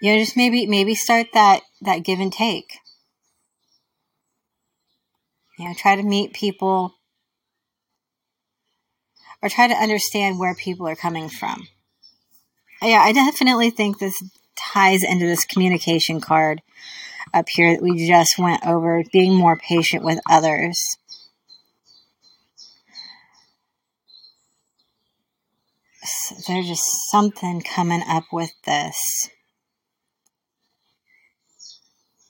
you 0.00 0.12
know, 0.12 0.18
just 0.18 0.36
maybe, 0.36 0.66
maybe 0.66 0.94
start 0.94 1.28
that, 1.32 1.62
that 1.80 2.04
give 2.04 2.20
and 2.20 2.32
take 2.32 2.78
you 5.62 5.68
know, 5.68 5.74
try 5.74 5.96
to 5.96 6.02
meet 6.02 6.32
people 6.32 6.94
or 9.42 9.48
try 9.48 9.68
to 9.68 9.74
understand 9.74 10.38
where 10.38 10.54
people 10.54 10.88
are 10.88 10.96
coming 10.96 11.28
from. 11.28 11.68
Yeah, 12.82 13.00
I 13.00 13.12
definitely 13.12 13.70
think 13.70 13.98
this 13.98 14.20
ties 14.56 15.04
into 15.04 15.26
this 15.26 15.44
communication 15.44 16.20
card 16.20 16.62
up 17.32 17.48
here 17.48 17.74
that 17.74 17.82
we 17.82 18.06
just 18.06 18.38
went 18.38 18.66
over, 18.66 19.02
being 19.12 19.34
more 19.34 19.56
patient 19.56 20.04
with 20.04 20.20
others. 20.30 20.96
there's 26.48 26.66
just 26.66 27.10
something 27.10 27.60
coming 27.60 28.02
up 28.08 28.24
with 28.32 28.50
this 28.64 29.28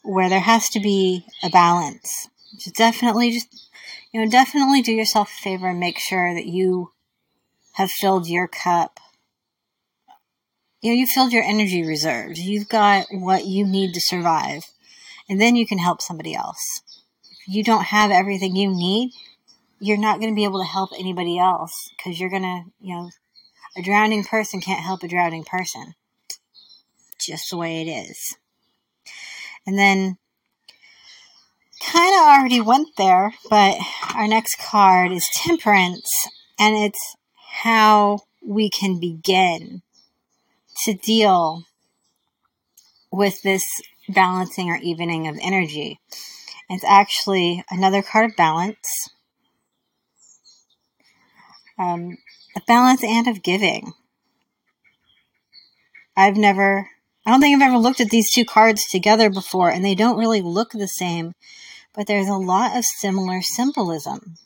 where 0.02 0.28
there 0.28 0.40
has 0.40 0.68
to 0.68 0.80
be 0.80 1.24
a 1.42 1.48
balance. 1.48 2.28
Just 2.58 2.76
definitely 2.76 3.30
just 3.30 3.70
you 4.12 4.22
know, 4.22 4.30
definitely 4.30 4.82
do 4.82 4.92
yourself 4.92 5.30
a 5.30 5.42
favor 5.42 5.68
and 5.68 5.80
make 5.80 5.98
sure 5.98 6.34
that 6.34 6.46
you 6.46 6.92
have 7.72 7.90
filled 7.90 8.28
your 8.28 8.46
cup. 8.46 9.00
You 10.82 10.90
know, 10.90 10.98
you 10.98 11.06
filled 11.06 11.32
your 11.32 11.44
energy 11.44 11.82
reserves. 11.84 12.40
You've 12.40 12.68
got 12.68 13.06
what 13.10 13.46
you 13.46 13.66
need 13.66 13.94
to 13.94 14.00
survive. 14.00 14.64
And 15.28 15.40
then 15.40 15.56
you 15.56 15.66
can 15.66 15.78
help 15.78 16.02
somebody 16.02 16.34
else. 16.34 16.82
If 17.46 17.54
you 17.54 17.64
don't 17.64 17.84
have 17.84 18.10
everything 18.10 18.56
you 18.56 18.68
need, 18.68 19.12
you're 19.80 19.98
not 19.98 20.20
going 20.20 20.30
to 20.30 20.36
be 20.36 20.44
able 20.44 20.60
to 20.60 20.68
help 20.68 20.90
anybody 20.98 21.38
else 21.38 21.72
because 21.96 22.20
you're 22.20 22.30
going 22.30 22.42
to, 22.42 22.62
you 22.80 22.94
know, 22.94 23.10
a 23.76 23.82
drowning 23.82 24.24
person 24.24 24.60
can't 24.60 24.84
help 24.84 25.02
a 25.02 25.08
drowning 25.08 25.44
person. 25.44 25.94
Just 27.18 27.50
the 27.50 27.56
way 27.56 27.80
it 27.80 27.90
is. 27.90 28.36
And 29.66 29.78
then 29.78 30.18
kind 31.82 32.14
of 32.14 32.22
already 32.22 32.60
went 32.60 32.88
there, 32.96 33.32
but 33.48 33.76
our 34.14 34.28
next 34.28 34.58
card 34.58 35.12
is 35.12 35.28
Temperance, 35.34 36.10
and 36.58 36.76
it's 36.76 37.16
how 37.62 38.20
we 38.44 38.70
can 38.70 39.00
begin 39.00 39.82
to 40.84 40.94
deal 40.94 41.64
with 43.10 43.42
this 43.42 43.64
balancing 44.08 44.70
or 44.70 44.76
evening 44.76 45.28
of 45.28 45.38
energy. 45.40 45.98
It's 46.68 46.84
actually 46.84 47.64
another 47.70 48.02
card 48.02 48.30
of 48.30 48.36
balance, 48.36 49.10
um, 51.78 52.16
a 52.56 52.60
balance 52.66 53.04
and 53.04 53.28
of 53.28 53.42
giving. 53.42 53.92
I've 56.16 56.36
never, 56.36 56.88
I 57.26 57.30
don't 57.30 57.40
think 57.40 57.56
I've 57.56 57.68
ever 57.68 57.78
looked 57.78 58.00
at 58.00 58.10
these 58.10 58.30
two 58.30 58.44
cards 58.44 58.84
together 58.90 59.30
before, 59.30 59.70
and 59.70 59.84
they 59.84 59.94
don't 59.94 60.18
really 60.18 60.42
look 60.42 60.72
the 60.72 60.88
same 60.88 61.34
but 61.94 62.06
there's 62.06 62.28
a 62.28 62.34
lot 62.34 62.76
of 62.76 62.84
similar 62.84 63.42
symbolism 63.42 64.36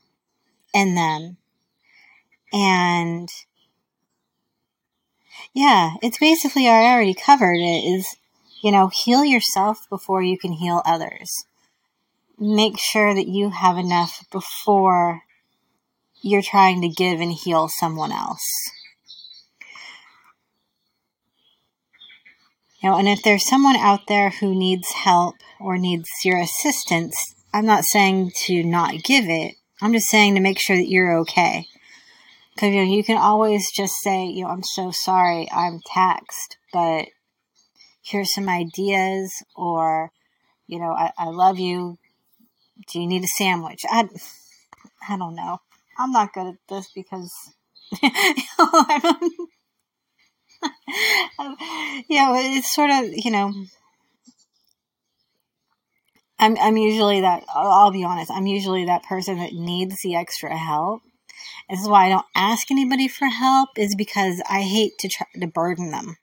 in 0.75 0.94
them. 0.94 1.36
And 2.52 3.28
yeah, 5.54 5.92
it's 6.02 6.18
basically, 6.18 6.68
I 6.68 6.92
already 6.92 7.14
covered 7.14 7.58
it, 7.58 7.84
is, 7.84 8.16
you 8.62 8.72
know, 8.72 8.88
heal 8.88 9.25
yourself 9.25 9.86
before 9.88 10.22
you 10.22 10.38
can 10.38 10.52
heal 10.52 10.82
others. 10.84 11.30
Make 12.38 12.78
sure 12.78 13.14
that 13.14 13.28
you 13.28 13.50
have 13.50 13.78
enough 13.78 14.25
before 14.30 15.22
you're 16.22 16.42
trying 16.42 16.80
to 16.82 16.88
give 16.88 17.20
and 17.20 17.32
heal 17.32 17.68
someone 17.68 18.12
else. 18.12 18.44
You 22.82 22.90
know, 22.90 22.98
and 22.98 23.08
if 23.08 23.22
there's 23.22 23.48
someone 23.48 23.76
out 23.76 24.06
there 24.06 24.30
who 24.30 24.54
needs 24.54 24.90
help 24.90 25.36
or 25.60 25.78
needs 25.78 26.08
your 26.25 26.38
assistance, 26.38 27.16
I'm 27.52 27.66
not 27.66 27.84
saying 27.84 28.32
to 28.46 28.62
not 28.62 29.02
give 29.02 29.28
it. 29.28 29.54
I'm 29.80 29.92
just 29.92 30.08
saying 30.08 30.34
to 30.34 30.40
make 30.40 30.58
sure 30.58 30.76
that 30.76 30.88
you're 30.88 31.18
okay. 31.20 31.66
Because 32.54 32.70
you 32.70 32.76
know 32.76 32.90
you 32.90 33.04
can 33.04 33.18
always 33.18 33.70
just 33.75 33.94
say, 34.02 34.26
you 34.26 34.44
know, 34.44 34.50
I'm 34.50 34.62
so 34.62 34.90
sorry, 34.90 35.48
I'm 35.50 35.80
taxed, 35.86 36.56
but 36.72 37.08
here's 38.06 38.32
some 38.32 38.48
ideas, 38.48 39.32
or 39.54 40.10
you 40.66 40.78
know, 40.78 40.92
I, 40.92 41.12
I 41.18 41.26
love 41.26 41.58
you. 41.58 41.98
Do 42.92 43.00
you 43.00 43.06
need 43.06 43.25
a 43.25 43.28
sandwich? 43.28 43.84
I, 43.88 44.08
I 45.08 45.16
don't 45.16 45.34
know. 45.34 45.58
I'm 45.98 46.12
not 46.12 46.32
good 46.32 46.46
at 46.46 46.56
this 46.68 46.90
because, 46.94 47.32
you 48.02 48.10
know, 52.16 52.34
it's 52.36 52.75
sort 52.75 52.90
of 52.90 53.04
you 53.12 53.30
know 53.30 53.52
I'm 56.38 56.56
I'm 56.58 56.76
usually 56.76 57.23
that 57.23 57.45
I'll 57.54 57.90
be 57.90 58.04
honest, 58.04 58.30
I'm 58.30 58.47
usually 58.47 58.84
that 58.86 59.04
person 59.04 59.38
that 59.38 59.52
needs 59.52 59.97
the 60.02 60.16
extra 60.16 60.56
help. 60.56 61.02
This 61.69 61.80
is 61.80 61.88
why 61.88 62.06
I 62.06 62.08
don't 62.10 62.26
ask 62.34 62.71
anybody 62.71 63.08
for 63.08 63.26
help 63.26 63.71
is 63.76 63.95
because 63.95 64.42
I 64.49 64.62
hate 64.62 64.99
to 65.00 65.08
try 65.08 65.26
to 65.40 65.47
burden 65.47 65.90
them. 65.90 66.16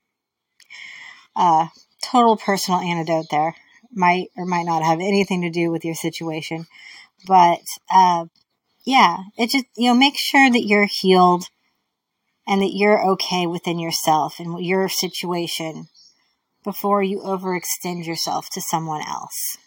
Uh 1.36 1.68
total 2.04 2.38
personal 2.38 2.80
antidote 2.80 3.28
there. 3.32 3.56
Might 3.92 4.30
or 4.36 4.46
might 4.46 4.66
not 4.66 4.84
have 4.84 5.00
anything 5.00 5.42
to 5.42 5.50
do 5.50 5.72
with 5.72 5.86
your 5.86 5.96
situation. 5.96 6.66
But 7.28 7.62
uh 7.92 8.26
yeah, 8.86 9.18
it 9.38 9.50
just 9.50 9.66
you 9.76 9.90
know, 9.90 9.96
make 9.96 10.18
sure 10.18 10.52
that 10.52 10.66
you're 10.66 10.88
healed 10.90 11.46
and 12.48 12.62
that 12.62 12.74
you're 12.74 13.06
okay 13.12 13.48
within 13.48 13.80
yourself 13.80 14.40
and 14.40 14.64
your 14.64 14.90
situation 14.90 15.88
before 16.64 17.04
you 17.04 17.20
overextend 17.20 18.06
yourself 18.06 18.48
to 18.54 18.62
someone 18.62 19.02
else. 19.02 19.58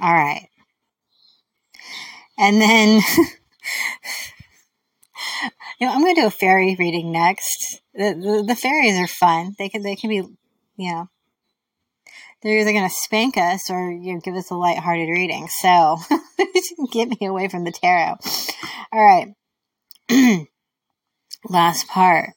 All 0.00 0.12
right. 0.12 0.48
And 2.38 2.60
then, 2.60 3.02
you 5.80 5.86
know, 5.86 5.92
I'm 5.92 6.00
going 6.00 6.14
to 6.14 6.20
do 6.20 6.26
a 6.26 6.30
fairy 6.30 6.76
reading 6.78 7.10
next. 7.10 7.80
The, 7.98 8.44
the, 8.46 8.54
fairies 8.54 8.96
are 8.96 9.08
fun. 9.08 9.56
They 9.58 9.68
can, 9.68 9.82
they 9.82 9.96
can 9.96 10.08
be, 10.08 10.22
you 10.76 10.92
know, 10.92 11.10
they're 12.40 12.60
either 12.60 12.70
going 12.70 12.88
to 12.88 12.94
spank 12.94 13.36
us 13.36 13.68
or 13.68 13.90
you 13.90 14.14
know, 14.14 14.20
give 14.20 14.36
us 14.36 14.52
a 14.52 14.54
lighthearted 14.54 15.08
reading. 15.08 15.48
So 15.48 15.98
get 16.92 17.08
me 17.08 17.26
away 17.26 17.48
from 17.48 17.64
the 17.64 17.72
tarot. 17.72 18.14
All 18.92 19.04
right. 19.04 19.34
Last 21.48 21.88
part. 21.88 22.34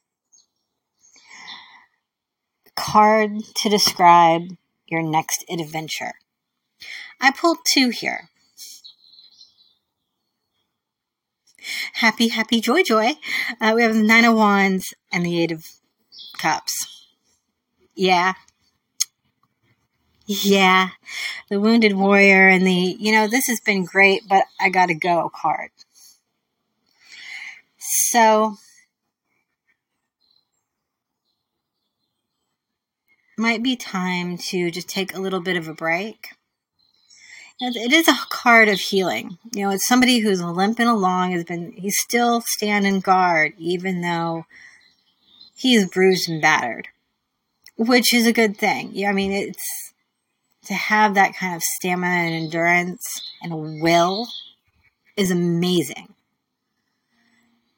Card 2.75 3.31
to 3.57 3.69
describe 3.69 4.47
your 4.87 5.03
next 5.03 5.45
adventure. 5.47 6.13
I 7.19 7.29
pulled 7.29 7.59
two 7.71 7.89
here. 7.89 8.30
Happy, 11.93 12.29
happy, 12.29 12.61
joy, 12.61 12.83
joy. 12.83 13.13
Uh, 13.59 13.73
we 13.75 13.83
have 13.83 13.93
the 13.93 14.03
Nine 14.03 14.25
of 14.25 14.35
Wands 14.35 14.93
and 15.11 15.25
the 15.25 15.41
Eight 15.41 15.51
of 15.51 15.67
Cups. 16.37 17.07
Yeah. 17.95 18.33
Yeah. 20.25 20.89
The 21.49 21.59
Wounded 21.59 21.93
Warrior 21.93 22.47
and 22.47 22.65
the, 22.65 22.95
you 22.99 23.11
know, 23.11 23.27
this 23.27 23.47
has 23.47 23.59
been 23.59 23.85
great, 23.85 24.23
but 24.27 24.45
I 24.59 24.69
gotta 24.69 24.95
go 24.95 25.29
card. 25.33 25.71
So, 27.77 28.55
might 33.37 33.63
be 33.63 33.75
time 33.75 34.37
to 34.37 34.69
just 34.71 34.87
take 34.87 35.15
a 35.15 35.19
little 35.19 35.41
bit 35.41 35.57
of 35.57 35.67
a 35.67 35.73
break 35.73 36.29
it 37.61 37.93
is 37.93 38.07
a 38.07 38.17
card 38.29 38.67
of 38.67 38.79
healing. 38.79 39.37
You 39.53 39.65
know, 39.65 39.71
it's 39.71 39.87
somebody 39.87 40.19
who's 40.19 40.41
limping 40.41 40.87
along, 40.87 41.31
has 41.33 41.43
been, 41.43 41.71
he's 41.73 41.97
still 41.99 42.41
standing 42.41 42.99
guard, 42.99 43.53
even 43.57 44.01
though 44.01 44.45
he's 45.55 45.85
bruised 45.85 46.27
and 46.27 46.41
battered, 46.41 46.87
which 47.77 48.13
is 48.13 48.25
a 48.25 48.33
good 48.33 48.57
thing. 48.57 48.89
Yeah, 48.93 49.09
I 49.09 49.13
mean, 49.13 49.31
it's 49.31 49.93
to 50.65 50.73
have 50.73 51.13
that 51.13 51.35
kind 51.35 51.55
of 51.55 51.61
stamina 51.61 52.31
and 52.31 52.45
endurance 52.45 53.21
and 53.43 53.81
will 53.81 54.27
is 55.15 55.29
amazing. 55.29 56.13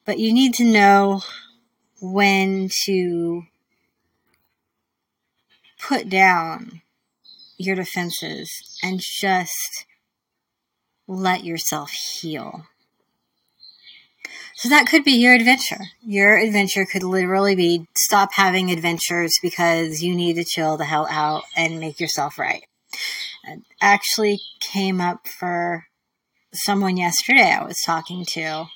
But 0.06 0.18
you 0.18 0.32
need 0.32 0.54
to 0.54 0.64
know 0.64 1.22
when 2.00 2.70
to 2.86 3.42
put 5.78 6.08
down 6.08 6.82
your 7.56 7.76
defenses 7.76 8.73
and 8.84 9.00
just 9.00 9.86
let 11.08 11.42
yourself 11.42 11.90
heal. 11.90 12.66
So 14.56 14.68
that 14.68 14.86
could 14.86 15.04
be 15.04 15.12
your 15.12 15.34
adventure. 15.34 15.86
Your 16.02 16.36
adventure 16.36 16.84
could 16.84 17.02
literally 17.02 17.56
be 17.56 17.86
stop 17.96 18.34
having 18.34 18.70
adventures 18.70 19.32
because 19.42 20.02
you 20.02 20.14
need 20.14 20.34
to 20.34 20.44
chill 20.44 20.76
the 20.76 20.84
hell 20.84 21.08
out 21.10 21.44
and 21.56 21.80
make 21.80 21.98
yourself 21.98 22.38
right. 22.38 22.64
It 23.44 23.62
actually 23.80 24.40
came 24.60 25.00
up 25.00 25.26
for 25.26 25.84
someone 26.52 26.96
yesterday 26.96 27.52
I 27.52 27.64
was 27.64 27.80
talking 27.84 28.24
to. 28.32 28.66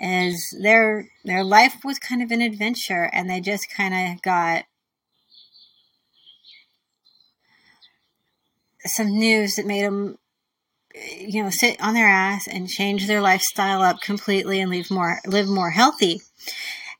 Is 0.00 0.56
their 0.62 1.08
their 1.24 1.42
life 1.42 1.78
was 1.82 1.98
kind 1.98 2.22
of 2.22 2.30
an 2.30 2.40
adventure 2.40 3.10
and 3.12 3.28
they 3.28 3.40
just 3.40 3.66
kind 3.74 4.12
of 4.12 4.22
got 4.22 4.64
some 8.90 9.18
news 9.18 9.56
that 9.56 9.66
made 9.66 9.84
them 9.84 10.18
eh, 10.94 11.26
you 11.28 11.42
know 11.42 11.50
sit 11.50 11.80
on 11.80 11.94
their 11.94 12.08
ass 12.08 12.46
and 12.46 12.68
change 12.68 13.06
their 13.06 13.20
lifestyle 13.20 13.82
up 13.82 14.00
completely 14.00 14.60
and 14.60 14.70
live 14.70 14.90
more 14.90 15.20
live 15.26 15.48
more 15.48 15.70
healthy. 15.70 16.22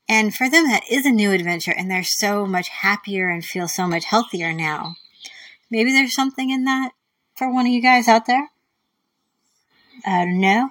And 0.09 0.35
for 0.35 0.49
them 0.49 0.69
that 0.69 0.85
is 0.91 1.05
a 1.05 1.11
new 1.11 1.33
adventure 1.33 1.75
and 1.77 1.91
they're 1.91 2.03
so 2.03 2.47
much 2.47 2.69
happier 2.69 3.29
and 3.29 3.45
feel 3.45 3.69
so 3.69 3.87
much 3.87 4.07
healthier 4.07 4.53
now. 4.53 4.95
Maybe 5.71 5.93
there's 5.93 6.15
something 6.15 6.51
in 6.51 6.65
that 6.65 6.93
for 7.39 7.53
one 7.53 7.67
of 7.67 7.73
you 7.73 7.81
guys 7.81 8.09
out 8.09 8.27
there? 8.27 8.51
I 10.05 10.25
don't 10.25 10.41
know. 10.41 10.71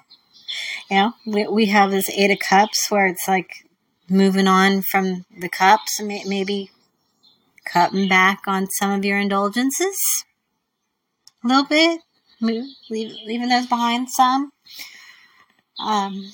You 0.89 0.97
know, 0.97 1.13
we, 1.25 1.47
we 1.47 1.65
have 1.67 1.91
this 1.91 2.09
Eight 2.09 2.31
of 2.31 2.39
Cups 2.39 2.89
where 2.89 3.07
it's 3.07 3.27
like 3.27 3.67
moving 4.09 4.47
on 4.47 4.81
from 4.81 5.25
the 5.37 5.49
cups 5.49 5.99
maybe 6.01 6.71
cutting 7.65 8.07
back 8.07 8.41
on 8.47 8.67
some 8.67 8.91
of 8.91 9.03
your 9.03 9.19
indulgences 9.19 10.25
a 11.47 11.53
little 11.55 11.65
bit, 11.65 12.01
leave, 12.41 12.65
leaving 12.89 13.47
those 13.47 13.67
behind 13.67 14.09
some. 14.09 14.51
Um, 15.79 16.31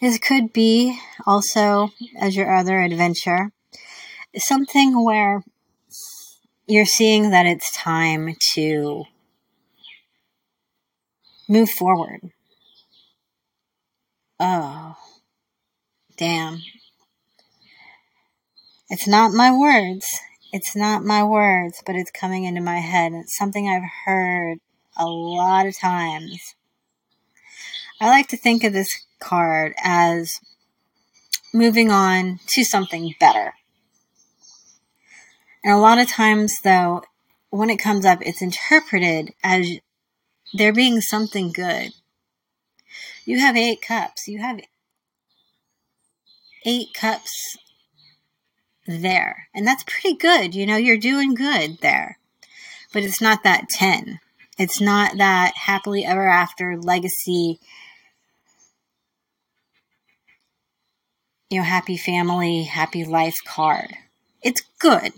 this 0.00 0.18
could 0.18 0.52
be 0.52 0.98
also, 1.24 1.90
as 2.18 2.34
your 2.34 2.54
other 2.54 2.80
adventure, 2.80 3.52
something 4.36 5.04
where 5.04 5.44
you're 6.66 6.86
seeing 6.86 7.30
that 7.30 7.46
it's 7.46 7.72
time 7.76 8.34
to 8.54 9.04
move 11.48 11.70
forward. 11.70 12.20
Oh, 14.40 14.96
damn. 16.16 16.58
It's 18.90 19.06
not 19.06 19.32
my 19.32 19.56
words. 19.56 20.06
It's 20.56 20.74
not 20.74 21.04
my 21.04 21.22
words, 21.22 21.82
but 21.84 21.96
it's 21.96 22.10
coming 22.10 22.44
into 22.44 22.62
my 22.62 22.78
head. 22.78 23.12
It's 23.12 23.36
something 23.36 23.68
I've 23.68 23.90
heard 24.06 24.56
a 24.96 25.04
lot 25.04 25.66
of 25.66 25.78
times. 25.78 26.54
I 28.00 28.08
like 28.08 28.28
to 28.28 28.38
think 28.38 28.64
of 28.64 28.72
this 28.72 28.88
card 29.18 29.74
as 29.76 30.40
moving 31.52 31.90
on 31.90 32.40
to 32.46 32.64
something 32.64 33.14
better. 33.20 33.52
And 35.62 35.74
a 35.74 35.78
lot 35.78 35.98
of 35.98 36.08
times, 36.08 36.56
though, 36.64 37.02
when 37.50 37.68
it 37.68 37.76
comes 37.76 38.06
up, 38.06 38.20
it's 38.22 38.40
interpreted 38.40 39.34
as 39.44 39.80
there 40.54 40.72
being 40.72 41.02
something 41.02 41.52
good. 41.52 41.90
You 43.26 43.40
have 43.40 43.58
eight 43.58 43.82
cups. 43.82 44.26
You 44.26 44.38
have 44.38 44.62
eight 46.64 46.94
cups 46.94 47.58
there. 48.86 49.48
And 49.54 49.66
that's 49.66 49.84
pretty 49.84 50.16
good. 50.16 50.54
You 50.54 50.66
know, 50.66 50.76
you're 50.76 50.96
doing 50.96 51.34
good 51.34 51.78
there. 51.80 52.18
But 52.92 53.02
it's 53.02 53.20
not 53.20 53.42
that 53.44 53.68
10. 53.68 54.20
It's 54.58 54.80
not 54.80 55.18
that 55.18 55.52
happily 55.54 56.04
ever 56.04 56.28
after 56.28 56.78
legacy, 56.78 57.60
you 61.50 61.58
know, 61.58 61.64
happy 61.64 61.96
family, 61.96 62.64
happy 62.64 63.04
life 63.04 63.36
card. 63.46 63.94
It's 64.42 64.62
good. 64.78 65.12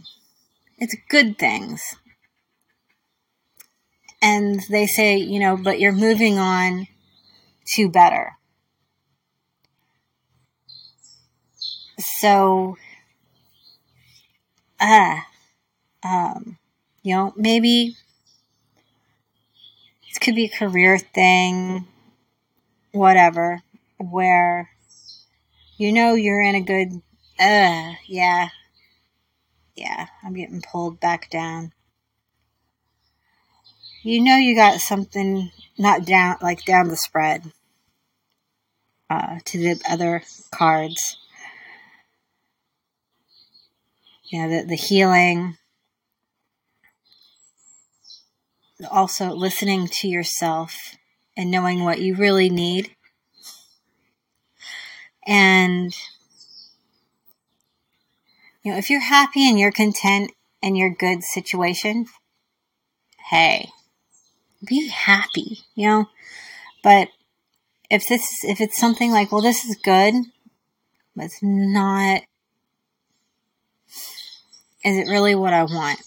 It's 0.79 0.97
good 1.09 1.39
things. 1.39 1.97
And 4.21 4.61
they 4.69 4.87
say, 4.87 5.17
you 5.17 5.39
know, 5.39 5.57
but 5.57 5.79
you're 5.79 5.93
moving 5.93 6.39
on 6.39 6.89
to 7.75 7.89
better. 7.89 8.33
So, 11.99 12.77
ah, 14.81 15.27
uh, 16.03 16.09
um, 16.09 16.59
you 17.03 17.15
know, 17.15 17.33
maybe 17.37 17.97
it 20.11 20.21
could 20.21 20.35
be 20.35 20.47
a 20.47 20.49
career 20.49 20.99
thing, 20.99 21.87
whatever, 22.93 23.63
where 23.99 24.71
you 25.77 25.93
know 25.93 26.15
you're 26.15 26.43
in 26.43 26.55
a 26.55 26.61
good, 26.61 27.03
uh, 27.41 27.95
yeah, 28.07 28.49
yeah, 29.77 30.07
I'm 30.25 30.35
getting 30.35 30.63
pulled 30.63 31.01
back 31.01 31.31
down. 31.31 31.73
You 34.03 34.23
know 34.23 34.37
you 34.37 34.55
got 34.55 34.81
something 34.81 35.51
not 35.77 36.05
down, 36.05 36.37
like 36.41 36.65
down 36.65 36.89
the 36.89 36.97
spread 36.97 37.53
uh, 39.11 39.39
to 39.45 39.59
the 39.59 39.81
other 39.89 40.23
cards. 40.51 41.19
You 44.29 44.43
know, 44.43 44.49
the, 44.49 44.67
the 44.67 44.77
healing. 44.77 45.57
Also, 48.91 49.31
listening 49.33 49.89
to 49.89 50.09
yourself 50.09 50.97
and 51.37 51.51
knowing 51.51 51.85
what 51.85 52.01
you 52.01 52.15
really 52.15 52.51
need. 52.51 52.95
And 55.27 55.95
you 58.63 58.73
know, 58.73 58.79
if 58.79 58.91
you're 58.91 59.01
happy 59.01 59.49
and 59.49 59.59
you're 59.59 59.73
content 59.73 60.33
and 60.63 60.77
you're 60.77 60.91
good 60.91 61.23
situation, 61.23 62.07
hey, 63.31 63.71
be 64.67 64.89
happy, 64.89 65.61
you 65.75 65.89
know. 65.89 66.07
But 66.83 67.09
if 67.91 68.07
this 68.09 68.45
if 68.45 68.61
it's 68.61 68.79
something 68.79 69.11
like, 69.11 69.33
well, 69.33 69.41
this 69.41 69.65
is 69.65 69.77
good, 69.77 70.15
but 71.17 71.27
it's 71.27 71.43
not 71.43 72.23
is 74.85 74.97
it 74.97 75.11
really 75.11 75.35
what 75.35 75.53
I 75.53 75.65
want? 75.65 76.01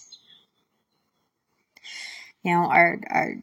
You 2.42 2.52
know, 2.52 2.64
are 2.66 3.00
are 3.10 3.34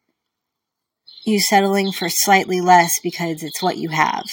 you 1.25 1.39
settling 1.39 1.91
for 1.91 2.09
slightly 2.09 2.61
less 2.61 2.99
because 3.01 3.43
it's 3.43 3.61
what 3.61 3.77
you 3.77 3.89
have? 3.89 4.25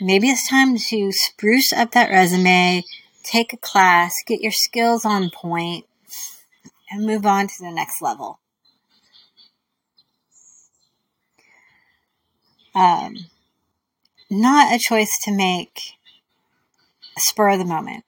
maybe 0.00 0.28
it's 0.28 0.48
time 0.48 0.76
to 0.76 1.10
spruce 1.12 1.72
up 1.72 1.92
that 1.92 2.10
resume, 2.10 2.84
take 3.22 3.52
a 3.52 3.56
class, 3.56 4.14
get 4.26 4.40
your 4.40 4.52
skills 4.52 5.04
on 5.04 5.30
point, 5.30 5.86
and 6.90 7.04
move 7.04 7.26
on 7.26 7.48
to 7.48 7.54
the 7.60 7.70
next 7.70 8.00
level. 8.00 8.38
Um, 12.74 13.16
not 14.30 14.72
a 14.72 14.78
choice 14.78 15.18
to 15.24 15.32
make 15.32 15.94
spur 17.16 17.50
of 17.50 17.58
the 17.58 17.64
moment. 17.64 18.04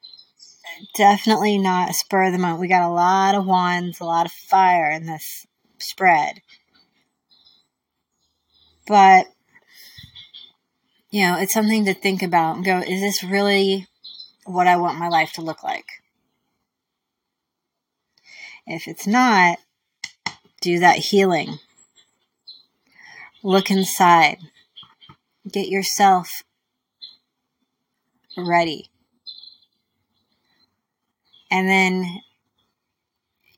Definitely 0.96 1.58
not 1.58 1.94
spur 1.94 2.24
of 2.24 2.32
the 2.32 2.38
moment. 2.38 2.60
We 2.60 2.68
got 2.68 2.88
a 2.88 2.92
lot 2.92 3.34
of 3.34 3.46
wands, 3.46 4.00
a 4.00 4.04
lot 4.04 4.26
of 4.26 4.32
fire 4.32 4.90
in 4.90 5.06
this 5.06 5.46
spread. 5.78 6.40
But 8.86 9.26
you 11.10 11.22
know, 11.22 11.38
it's 11.38 11.52
something 11.52 11.84
to 11.84 11.94
think 11.94 12.22
about 12.22 12.56
and 12.56 12.64
go, 12.64 12.78
is 12.78 13.00
this 13.00 13.24
really 13.24 13.86
what 14.44 14.66
I 14.66 14.76
want 14.76 14.98
my 14.98 15.08
life 15.08 15.32
to 15.34 15.42
look 15.42 15.62
like? 15.62 15.86
If 18.66 18.86
it's 18.86 19.06
not, 19.06 19.58
do 20.60 20.78
that 20.78 20.96
healing. 20.96 21.58
Look 23.42 23.70
inside. 23.70 24.38
Get 25.50 25.68
yourself 25.68 26.28
ready. 28.36 28.89
And 31.50 31.68
then, 31.68 32.20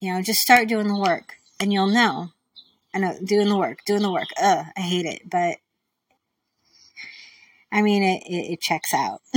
you 0.00 0.12
know, 0.12 0.22
just 0.22 0.40
start 0.40 0.68
doing 0.68 0.88
the 0.88 0.98
work 0.98 1.37
and 1.61 1.72
you'll 1.72 1.88
know. 1.88 2.31
I 2.94 2.98
know, 2.98 3.16
doing 3.24 3.48
the 3.48 3.57
work, 3.57 3.85
doing 3.87 4.02
the 4.02 4.12
work. 4.12 4.28
Ugh, 4.40 4.66
I 4.76 4.81
hate 4.81 5.07
it, 5.07 5.22
but 5.31 5.57
I 7.72 7.81
mean, 7.81 8.02
it, 8.02 8.22
it, 8.26 8.52
it 8.52 8.61
checks 8.61 8.92
out. 8.92 9.22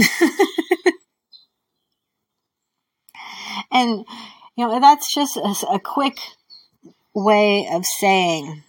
and, 3.71 4.05
you 4.57 4.67
know, 4.67 4.79
that's 4.79 5.13
just 5.13 5.37
a, 5.37 5.55
a 5.71 5.79
quick 5.79 6.19
way 7.13 7.67
of 7.71 7.85
saying, 7.85 8.63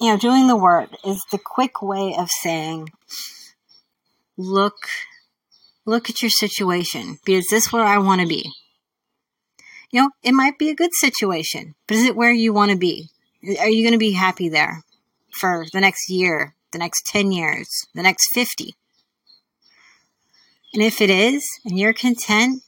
you 0.00 0.12
know, 0.12 0.16
doing 0.16 0.46
the 0.46 0.56
work 0.56 0.90
is 1.04 1.24
the 1.32 1.38
quick 1.38 1.82
way 1.82 2.14
of 2.16 2.30
saying, 2.30 2.90
look, 4.36 4.76
look 5.86 6.10
at 6.10 6.22
your 6.22 6.30
situation. 6.30 7.18
Is 7.26 7.46
this 7.50 7.72
where 7.72 7.84
I 7.84 7.98
want 7.98 8.20
to 8.20 8.26
be? 8.26 8.50
You 9.90 10.02
know, 10.02 10.10
it 10.22 10.32
might 10.32 10.58
be 10.58 10.70
a 10.70 10.74
good 10.74 10.94
situation, 10.94 11.74
but 11.86 11.96
is 11.96 12.04
it 12.04 12.16
where 12.16 12.32
you 12.32 12.52
want 12.52 12.72
to 12.72 12.76
be? 12.76 13.10
Are 13.60 13.68
you 13.68 13.82
going 13.82 13.92
to 13.92 13.98
be 13.98 14.12
happy 14.12 14.48
there 14.48 14.82
for 15.34 15.66
the 15.72 15.80
next 15.80 16.08
year, 16.08 16.54
the 16.72 16.78
next 16.78 17.06
10 17.06 17.32
years, 17.32 17.68
the 17.94 18.02
next 18.02 18.28
50. 18.32 18.74
And 20.72 20.82
if 20.82 21.00
it 21.00 21.10
is, 21.10 21.46
and 21.64 21.78
you're 21.78 21.92
content, 21.92 22.62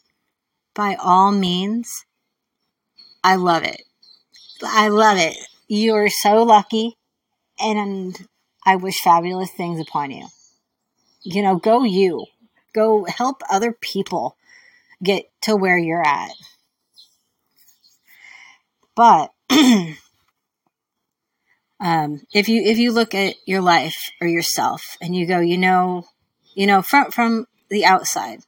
by 0.74 0.96
all 0.98 1.33
means, 1.33 1.88
I 3.24 3.37
love 3.37 3.64
it. 3.64 3.83
I 4.62 4.88
love 4.88 5.18
it. 5.18 5.37
You 5.68 5.94
are 5.94 6.09
so 6.09 6.42
lucky, 6.42 6.96
and 7.59 8.29
I 8.64 8.76
wish 8.76 9.00
fabulous 9.02 9.50
things 9.57 9.81
upon 9.81 10.12
you. 10.12 10.26
You 11.22 11.42
know, 11.42 11.57
go 11.57 11.83
you. 11.83 12.26
Go 12.77 13.07
help 13.07 13.41
other 13.51 13.73
people 13.73 14.37
get 15.03 15.31
to 15.41 15.57
where 15.57 15.79
you're 15.79 16.07
at. 16.07 16.33
But 18.95 19.33
um, 21.81 22.21
if 22.35 22.51
you 22.51 22.62
if 22.62 22.77
you 22.77 22.93
look 22.93 23.15
at 23.15 23.37
your 23.47 23.62
life 23.62 24.11
or 24.21 24.27
yourself 24.27 24.83
and 25.01 25.17
you 25.17 25.27
go, 25.27 25.41
you 25.41 25.57
know, 25.57 26.05
you 26.55 26.67
know 26.67 26.83
from 26.83 27.11
from 27.11 27.47
the 27.71 27.87
outside, 27.87 28.41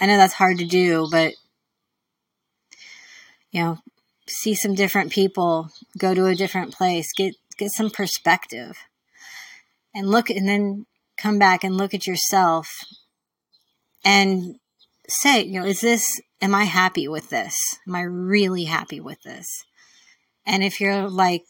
I 0.00 0.06
know 0.06 0.16
that's 0.16 0.32
hard 0.32 0.56
to 0.56 0.64
do, 0.64 1.06
but 1.10 1.34
you 3.50 3.62
know, 3.62 3.78
see 4.26 4.54
some 4.54 4.74
different 4.74 5.12
people, 5.12 5.68
go 5.98 6.14
to 6.14 6.24
a 6.24 6.34
different 6.34 6.72
place, 6.72 7.12
get 7.14 7.34
get 7.58 7.72
some 7.72 7.90
perspective 7.90 8.78
and 9.94 10.10
look 10.10 10.30
and 10.30 10.48
then 10.48 10.86
come 11.18 11.38
back 11.38 11.62
and 11.62 11.76
look 11.76 11.92
at 11.92 12.06
yourself 12.06 12.70
and 14.06 14.54
say, 15.08 15.42
you 15.42 15.60
know, 15.60 15.66
is 15.66 15.80
this, 15.80 16.06
am 16.40 16.54
I 16.54 16.62
happy 16.62 17.08
with 17.08 17.28
this? 17.28 17.56
Am 17.88 17.96
I 17.96 18.02
really 18.02 18.64
happy 18.64 19.00
with 19.00 19.20
this? 19.22 19.64
And 20.46 20.62
if 20.62 20.80
you're 20.80 21.10
like, 21.10 21.42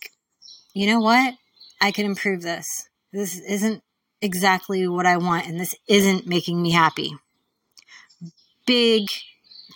you 0.73 0.87
know 0.87 1.01
what? 1.01 1.35
I 1.83 1.91
can 1.91 2.07
improve 2.07 2.41
this. 2.41 2.67
This 3.13 3.39
isn't 3.39 3.83
exactly 4.23 4.89
what 4.89 5.05
I 5.05 5.19
want, 5.19 5.47
and 5.47 5.61
this 5.61 5.75
isn't 5.87 6.27
making 6.27 6.63
me 6.63 6.71
happy. 6.71 7.15
Big 8.67 9.09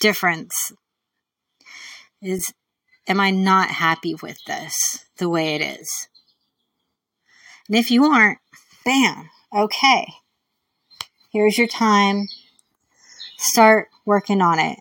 difference 0.00 0.72
is 2.22 2.52
am 3.06 3.20
I 3.20 3.30
not 3.30 3.68
happy 3.68 4.14
with 4.14 4.42
this 4.46 5.04
the 5.18 5.28
way 5.28 5.54
it 5.54 5.60
is? 5.60 6.08
And 7.68 7.76
if 7.76 7.90
you 7.90 8.06
aren't, 8.06 8.38
bam, 8.86 9.28
okay. 9.54 10.06
Here's 11.30 11.58
your 11.58 11.68
time. 11.68 12.26
Start 13.42 13.88
working 14.04 14.42
on 14.42 14.58
it. 14.58 14.78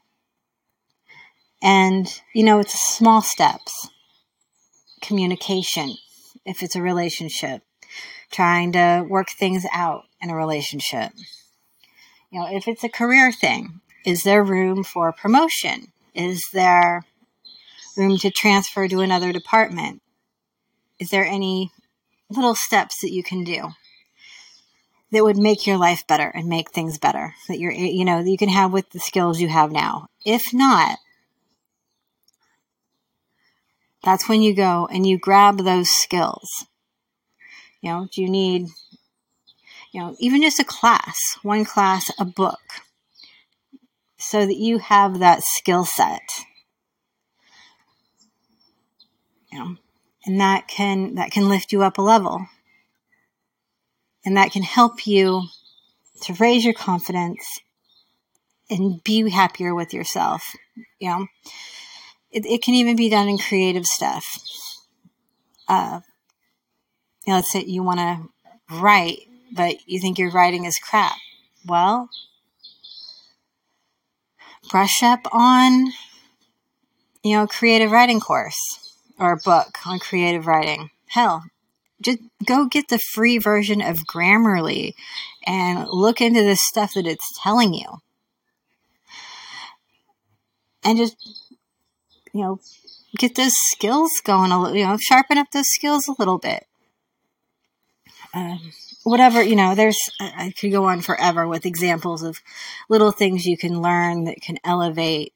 And, 1.62 2.14
you 2.34 2.44
know, 2.44 2.60
it's 2.60 2.78
small 2.78 3.22
steps. 3.22 3.88
Communication, 5.02 5.96
if 6.46 6.62
it's 6.62 6.76
a 6.76 6.82
relationship, 6.82 7.62
trying 8.32 8.74
to 8.74 9.06
work 9.08 9.30
things 9.30 9.66
out 9.72 10.04
in 10.22 10.30
a 10.30 10.36
relationship. 10.36 11.14
You 12.32 12.42
know, 12.42 12.48
if 12.52 12.68
it's 12.68 12.84
a 12.84 12.90
career 12.90 13.32
thing, 13.32 13.80
is 14.06 14.24
there 14.24 14.44
room 14.44 14.84
for 14.84 15.14
promotion? 15.14 15.94
Is 16.14 16.44
there 16.52 17.04
room 17.96 18.18
to 18.18 18.30
transfer 18.30 18.90
to 18.90 19.00
another 19.00 19.32
department? 19.32 20.02
Is 21.00 21.12
there 21.12 21.26
any 21.26 21.72
little 22.30 22.56
steps 22.56 23.00
that 23.02 23.14
you 23.14 23.24
can 23.24 23.46
do 23.46 23.70
that 25.12 25.24
would 25.24 25.38
make 25.38 25.66
your 25.66 25.78
life 25.78 26.06
better 26.08 26.28
and 26.28 26.48
make 26.48 26.72
things 26.72 26.98
better 26.98 27.34
that 27.48 27.60
you're, 27.60 27.72
you 27.72 28.06
know, 28.06 28.20
you 28.20 28.38
can 28.38 28.50
have 28.50 28.72
with 28.72 28.90
the 28.92 29.00
skills 29.00 29.42
you 29.42 29.48
have 29.48 29.72
now? 29.72 30.10
If 30.26 30.54
not, 30.54 31.00
that's 34.04 34.30
when 34.30 34.42
you 34.42 34.54
go 34.54 34.88
and 34.92 35.06
you 35.08 35.18
grab 35.18 35.60
those 35.60 35.90
skills. 35.90 36.66
You 37.82 37.92
know, 37.92 38.08
do 38.14 38.22
you 38.22 38.30
need, 38.30 38.68
you 39.92 40.02
know, 40.02 40.16
even 40.20 40.42
just 40.42 40.60
a 40.60 40.66
class, 40.66 41.18
one 41.44 41.66
class, 41.66 42.12
a 42.20 42.26
book, 42.26 42.60
so 44.18 44.46
that 44.46 44.58
you 44.58 44.80
have 44.80 45.20
that 45.20 45.44
skill 45.44 45.86
set 45.86 46.46
you 49.52 49.60
know, 49.60 49.76
and 50.26 50.40
that 50.40 50.68
can 50.68 51.16
that 51.16 51.32
can 51.32 51.50
lift 51.50 51.72
you 51.72 51.84
up 51.84 51.98
a 51.98 52.02
level 52.02 52.48
and 54.26 54.38
that 54.38 54.52
can 54.52 54.64
help 54.64 55.08
you 55.08 55.44
to 56.22 56.34
raise 56.34 56.66
your 56.66 56.74
confidence 56.74 57.60
and 58.70 59.04
be 59.04 59.30
happier 59.30 59.74
with 59.74 59.94
yourself 59.94 60.56
you 61.00 61.10
know? 61.10 61.28
It, 62.32 62.46
it 62.46 62.62
can 62.62 62.76
even 62.76 62.96
be 62.96 63.10
done 63.10 63.28
in 63.28 63.38
creative 63.38 63.86
stuff. 63.86 64.24
Uh, 65.68 66.02
you 67.26 67.34
know 67.34 67.38
let's 67.38 67.52
say 67.52 67.64
you 67.64 67.84
want 67.84 68.00
to 68.00 68.76
write 68.78 69.20
but 69.52 69.78
you 69.88 70.00
think 70.00 70.18
your 70.18 70.32
writing 70.32 70.66
is 70.66 70.78
crap. 70.78 71.18
Well 71.66 72.10
brush 74.70 75.02
up 75.02 75.22
on 75.32 75.92
you 77.24 77.36
know 77.36 77.48
creative 77.48 77.92
writing 77.92 78.20
course 78.20 78.96
or 79.20 79.34
a 79.34 79.38
book 79.38 79.78
on 79.86 80.00
creative 80.00 80.48
writing. 80.48 80.90
Hell, 81.08 81.44
just 82.02 82.20
go 82.46 82.66
get 82.66 82.88
the 82.90 83.00
free 83.14 83.38
version 83.38 83.82
of 83.82 84.08
Grammarly 84.08 84.94
and 85.46 85.88
look 85.90 86.22
into 86.22 86.44
the 86.44 86.56
stuff 86.56 86.94
that 86.94 87.08
it's 87.08 87.40
telling 87.42 87.74
you. 87.74 88.00
And 90.84 90.98
just, 90.98 91.16
you 92.34 92.42
know, 92.42 92.60
get 93.18 93.36
those 93.36 93.54
skills 93.72 94.12
going 94.24 94.52
a 94.52 94.62
little, 94.62 94.78
you 94.78 94.86
know, 94.86 94.98
sharpen 94.98 95.38
up 95.38 95.48
those 95.52 95.68
skills 95.68 96.08
a 96.08 96.16
little 96.18 96.38
bit. 96.38 96.66
Um, 98.34 98.72
whatever, 99.04 99.44
you 99.44 99.56
know, 99.56 99.76
there's, 99.76 99.98
I 100.22 100.54
could 100.58 100.72
go 100.72 100.86
on 100.86 101.02
forever 101.02 101.48
with 101.48 101.66
examples 101.66 102.24
of 102.24 102.40
little 102.88 103.12
things 103.12 103.46
you 103.46 103.58
can 103.58 103.82
learn 103.82 104.26
that 104.26 104.42
can 104.42 104.58
elevate 104.64 105.34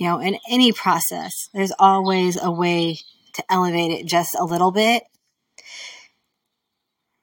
you 0.00 0.06
know, 0.06 0.18
in 0.18 0.38
any 0.48 0.72
process, 0.72 1.50
there's 1.52 1.74
always 1.78 2.42
a 2.42 2.50
way 2.50 2.96
to 3.34 3.44
elevate 3.50 3.90
it 3.90 4.06
just 4.06 4.34
a 4.34 4.44
little 4.44 4.70
bit, 4.70 5.02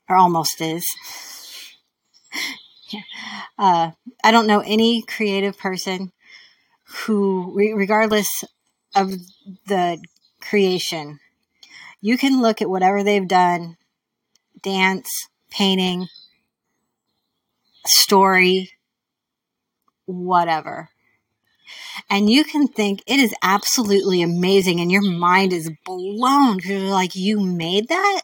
or 0.10 0.16
almost 0.16 0.62
is. 0.62 0.86
yeah. 2.90 3.02
uh, 3.58 3.92
I 4.24 4.32
don't 4.32 4.48
know 4.48 4.60
any 4.60 5.02
creative 5.02 5.58
person 5.58 6.12
who, 7.06 7.54
regardless 7.76 8.30
of 8.96 9.12
the 9.68 10.02
creation, 10.42 11.20
you 12.02 12.18
can 12.18 12.42
look 12.42 12.62
at 12.62 12.70
whatever 12.70 13.04
they've 13.04 13.28
done 13.28 13.78
dance, 14.62 15.10
painting, 15.50 16.08
story, 17.86 18.72
whatever 20.06 20.90
and 22.10 22.30
you 22.30 22.44
can 22.44 22.68
think 22.68 23.02
it 23.06 23.20
is 23.20 23.34
absolutely 23.42 24.22
amazing 24.22 24.80
and 24.80 24.92
your 24.92 25.02
mind 25.02 25.54
is 25.54 25.72
blown 25.86 26.58
because 26.58 26.72
you're 26.72 26.92
like, 26.92 27.16
you 27.16 27.40
made 27.40 27.90
that? 27.90 28.22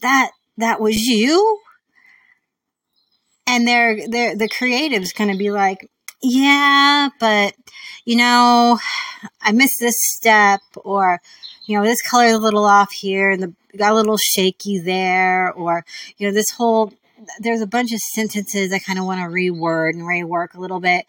That, 0.00 0.30
that 0.58 0.80
was 0.80 0.96
you? 0.96 1.60
And 3.46 3.66
they're, 3.66 4.08
they're, 4.08 4.36
the 4.36 4.48
creative's 4.48 5.12
going 5.12 5.30
to 5.30 5.38
be 5.38 5.50
like, 5.50 5.88
yeah, 6.22 7.10
but 7.20 7.54
you 8.04 8.16
know, 8.16 8.78
I 9.42 9.52
missed 9.52 9.78
this 9.80 9.96
step 9.98 10.60
or, 10.76 11.20
you 11.66 11.76
know, 11.76 11.84
this 11.84 12.00
color 12.02 12.26
a 12.26 12.38
little 12.38 12.64
off 12.64 12.92
here 12.92 13.30
and 13.30 13.42
the 13.42 13.54
got 13.76 13.92
a 13.92 13.94
little 13.94 14.16
shaky 14.16 14.78
there 14.78 15.52
or, 15.52 15.84
you 16.16 16.26
know, 16.26 16.32
this 16.32 16.50
whole 16.56 16.92
there's 17.40 17.60
a 17.60 17.66
bunch 17.66 17.92
of 17.92 17.98
sentences 17.98 18.72
I 18.72 18.78
kind 18.78 18.98
of 18.98 19.04
want 19.04 19.20
to 19.20 19.26
reword 19.26 19.90
and 19.90 20.02
rework 20.02 20.54
a 20.54 20.60
little 20.60 20.80
bit. 20.80 21.06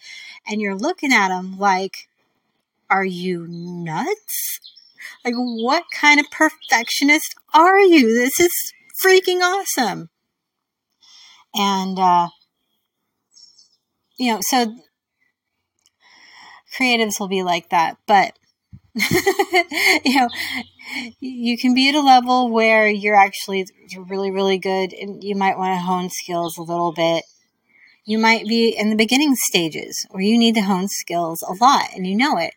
And 0.47 0.61
you're 0.61 0.75
looking 0.75 1.13
at 1.13 1.29
them 1.29 1.57
like, 1.57 2.07
are 2.89 3.05
you 3.05 3.45
nuts? 3.47 4.59
Like, 5.25 5.35
what 5.35 5.83
kind 5.93 6.19
of 6.19 6.25
perfectionist 6.31 7.35
are 7.53 7.79
you? 7.79 8.13
This 8.13 8.39
is 8.39 8.73
freaking 9.03 9.41
awesome. 9.41 10.09
And, 11.55 11.97
uh, 11.97 12.29
you 14.17 14.33
know, 14.33 14.39
so 14.41 14.75
creatives 16.77 17.19
will 17.19 17.27
be 17.27 17.43
like 17.43 17.69
that. 17.69 17.97
But 18.07 18.37
you 20.05 20.15
know, 20.15 20.29
you 21.19 21.57
can 21.57 21.73
be 21.75 21.89
at 21.89 21.95
a 21.95 22.01
level 22.01 22.49
where 22.49 22.87
you're 22.87 23.15
actually 23.15 23.65
really, 23.95 24.31
really 24.31 24.57
good 24.57 24.93
and 24.93 25.23
you 25.23 25.35
might 25.35 25.57
want 25.57 25.73
to 25.73 25.85
hone 25.85 26.09
skills 26.09 26.57
a 26.57 26.63
little 26.63 26.91
bit. 26.91 27.23
You 28.05 28.17
might 28.17 28.47
be 28.47 28.69
in 28.69 28.89
the 28.89 28.95
beginning 28.95 29.35
stages 29.35 30.07
where 30.09 30.23
you 30.23 30.37
need 30.37 30.55
to 30.55 30.61
hone 30.61 30.87
skills 30.87 31.43
a 31.43 31.53
lot 31.63 31.89
and 31.93 32.07
you 32.07 32.15
know 32.15 32.37
it. 32.37 32.53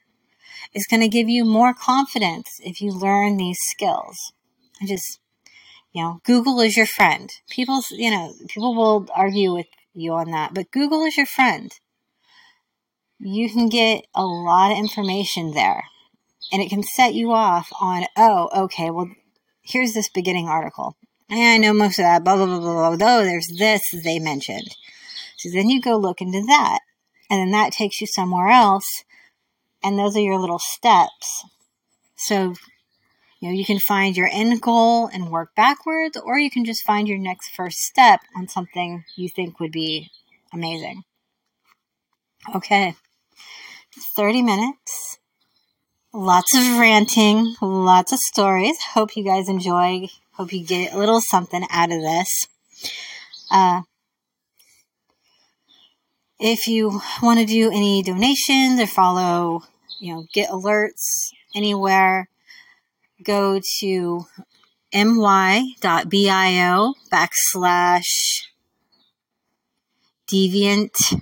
It's 0.72 0.86
going 0.86 1.02
to 1.02 1.08
give 1.08 1.28
you 1.28 1.44
more 1.44 1.74
confidence 1.74 2.48
if 2.60 2.80
you 2.80 2.92
learn 2.92 3.36
these 3.36 3.58
skills. 3.70 4.16
I 4.80 4.86
just, 4.86 5.18
you 5.92 6.02
know, 6.02 6.20
Google 6.24 6.60
is 6.60 6.76
your 6.76 6.86
friend. 6.86 7.30
People, 7.48 7.82
you 7.90 8.10
know, 8.10 8.34
people 8.48 8.74
will 8.74 9.06
argue 9.14 9.54
with 9.54 9.66
you 9.94 10.12
on 10.12 10.30
that, 10.30 10.54
but 10.54 10.70
Google 10.70 11.04
is 11.04 11.16
your 11.16 11.26
friend. 11.26 11.72
You 13.18 13.50
can 13.50 13.68
get 13.68 14.06
a 14.14 14.24
lot 14.24 14.72
of 14.72 14.78
information 14.78 15.52
there 15.52 15.84
and 16.52 16.62
it 16.62 16.70
can 16.70 16.82
set 16.82 17.14
you 17.14 17.32
off 17.32 17.70
on, 17.80 18.06
oh, 18.16 18.48
okay, 18.64 18.90
well, 18.90 19.10
here's 19.62 19.92
this 19.92 20.08
beginning 20.08 20.48
article. 20.48 20.96
And 21.28 21.40
I 21.40 21.58
know 21.58 21.72
most 21.72 21.98
of 21.98 22.04
that, 22.04 22.24
blah, 22.24 22.36
blah, 22.36 22.46
blah, 22.46 22.58
blah, 22.58 22.96
blah. 22.96 23.16
Oh, 23.18 23.24
there's 23.24 23.48
this 23.58 23.82
they 24.04 24.18
mentioned. 24.18 24.76
So 25.38 25.48
then 25.50 25.70
you 25.70 25.80
go 25.80 25.96
look 25.96 26.20
into 26.20 26.42
that. 26.46 26.80
And 27.30 27.40
then 27.40 27.50
that 27.52 27.72
takes 27.72 28.00
you 28.00 28.06
somewhere 28.06 28.48
else. 28.48 29.04
And 29.82 29.98
those 29.98 30.16
are 30.16 30.20
your 30.20 30.38
little 30.38 30.58
steps. 30.58 31.44
So, 32.16 32.54
you 33.40 33.48
know, 33.48 33.54
you 33.54 33.64
can 33.64 33.78
find 33.78 34.16
your 34.16 34.28
end 34.30 34.60
goal 34.60 35.08
and 35.08 35.30
work 35.30 35.54
backwards, 35.56 36.16
or 36.16 36.38
you 36.38 36.50
can 36.50 36.64
just 36.64 36.84
find 36.84 37.08
your 37.08 37.18
next 37.18 37.50
first 37.54 37.78
step 37.78 38.20
on 38.36 38.48
something 38.48 39.04
you 39.16 39.28
think 39.28 39.58
would 39.58 39.72
be 39.72 40.10
amazing. 40.52 41.02
Okay. 42.54 42.94
30 44.16 44.42
minutes 44.42 45.18
lots 46.12 46.56
of 46.56 46.78
ranting, 46.78 47.54
lots 47.60 48.12
of 48.12 48.18
stories. 48.18 48.76
Hope 48.94 49.16
you 49.16 49.24
guys 49.24 49.48
enjoy. 49.48 50.08
Hope 50.32 50.52
you 50.52 50.64
get 50.64 50.92
a 50.92 50.98
little 50.98 51.20
something 51.20 51.64
out 51.70 51.92
of 51.92 52.00
this. 52.00 52.48
Uh, 53.50 53.82
if 56.38 56.66
you 56.66 57.00
want 57.22 57.38
to 57.40 57.46
do 57.46 57.70
any 57.70 58.02
donations 58.02 58.80
or 58.80 58.86
follow, 58.86 59.62
you 59.98 60.14
know, 60.14 60.26
get 60.32 60.48
alerts 60.50 61.30
anywhere, 61.54 62.28
go 63.24 63.60
to 63.80 64.24
my.bio 64.94 66.94
backslash 67.12 68.42
deviant 70.30 71.20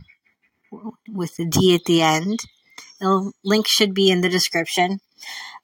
with 1.09 1.37
the 1.37 1.47
D 1.47 1.75
at 1.75 1.85
the 1.85 2.03
end. 2.03 2.41
The 3.01 3.33
link 3.45 3.67
should 3.69 3.95
be 3.95 4.11
in 4.11 4.21
the 4.21 4.29
description. 4.29 5.01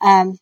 Um, 0.00 0.38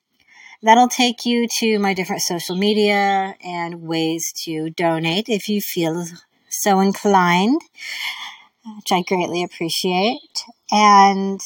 that'll 0.62 0.88
take 0.88 1.24
you 1.24 1.48
to 1.58 1.78
my 1.78 1.94
different 1.94 2.22
social 2.22 2.56
media 2.56 3.34
and 3.44 3.82
ways 3.82 4.32
to 4.44 4.70
donate 4.70 5.28
if 5.28 5.48
you 5.48 5.60
feel 5.60 6.06
so 6.48 6.80
inclined, 6.80 7.60
which 8.76 8.92
I 8.92 9.02
greatly 9.02 9.42
appreciate. 9.42 10.44
And 10.70 11.40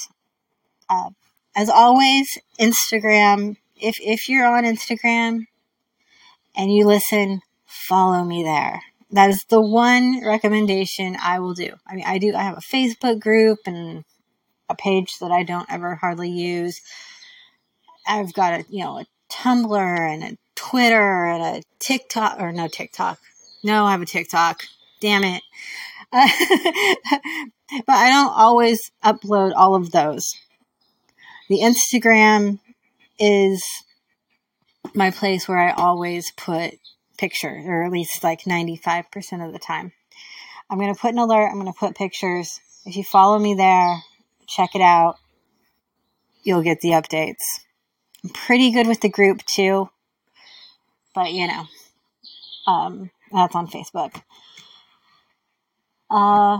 uh, 0.88 1.10
as 1.54 1.68
always, 1.68 2.38
Instagram. 2.60 3.56
If 3.80 3.96
if 4.00 4.28
you're 4.28 4.46
on 4.46 4.64
Instagram 4.64 5.46
and 6.54 6.72
you 6.72 6.86
listen, 6.86 7.40
follow 7.66 8.24
me 8.24 8.42
there. 8.42 8.82
That 9.10 9.30
is 9.30 9.44
the 9.44 9.60
one 9.60 10.24
recommendation 10.24 11.16
I 11.22 11.38
will 11.38 11.54
do. 11.54 11.74
I 11.86 11.94
mean, 11.94 12.04
I 12.06 12.18
do. 12.18 12.34
I 12.34 12.42
have 12.42 12.58
a 12.58 12.74
Facebook 12.74 13.20
group 13.20 13.58
and 13.66 14.04
a 14.68 14.74
page 14.74 15.18
that 15.20 15.30
I 15.30 15.42
don't 15.42 15.70
ever 15.70 15.94
hardly 15.94 16.30
use. 16.30 16.80
I've 18.06 18.32
got 18.32 18.60
a 18.60 18.64
you 18.68 18.84
know 18.84 19.00
a 19.00 19.06
Tumblr 19.30 20.12
and 20.14 20.24
a 20.24 20.36
Twitter 20.54 21.26
and 21.26 21.42
a 21.42 21.62
TikTok 21.78 22.40
or 22.40 22.52
no 22.52 22.68
TikTok. 22.68 23.18
No, 23.62 23.84
I 23.84 23.92
have 23.92 24.02
a 24.02 24.06
TikTok. 24.06 24.62
Damn 25.00 25.24
it. 25.24 25.42
Uh, 26.12 26.28
but 27.86 27.94
I 27.94 28.08
don't 28.08 28.32
always 28.32 28.90
upload 29.04 29.52
all 29.54 29.74
of 29.74 29.90
those. 29.90 30.34
The 31.48 31.60
Instagram 31.60 32.58
is 33.18 33.64
my 34.94 35.10
place 35.10 35.48
where 35.48 35.58
I 35.58 35.72
always 35.72 36.30
put 36.32 36.74
pictures, 37.18 37.64
or 37.66 37.84
at 37.84 37.92
least 37.92 38.22
like 38.22 38.42
95% 38.42 39.46
of 39.46 39.52
the 39.52 39.58
time. 39.58 39.92
I'm 40.70 40.78
going 40.78 40.94
to 40.94 41.00
put 41.00 41.12
an 41.12 41.18
alert, 41.18 41.48
I'm 41.48 41.60
going 41.60 41.72
to 41.72 41.78
put 41.78 41.94
pictures. 41.94 42.60
If 42.84 42.96
you 42.96 43.04
follow 43.04 43.38
me 43.38 43.54
there, 43.54 43.98
check 44.46 44.74
it 44.74 44.80
out, 44.80 45.16
you'll 46.42 46.62
get 46.62 46.80
the 46.80 46.90
updates. 46.90 47.42
I'm 48.24 48.30
pretty 48.30 48.72
good 48.72 48.86
with 48.86 49.00
the 49.00 49.08
group 49.08 49.44
too, 49.44 49.88
but 51.14 51.32
you 51.32 51.46
know, 51.46 51.64
um, 52.66 53.10
that's 53.32 53.54
on 53.54 53.68
Facebook. 53.68 54.22
Uh, 56.10 56.58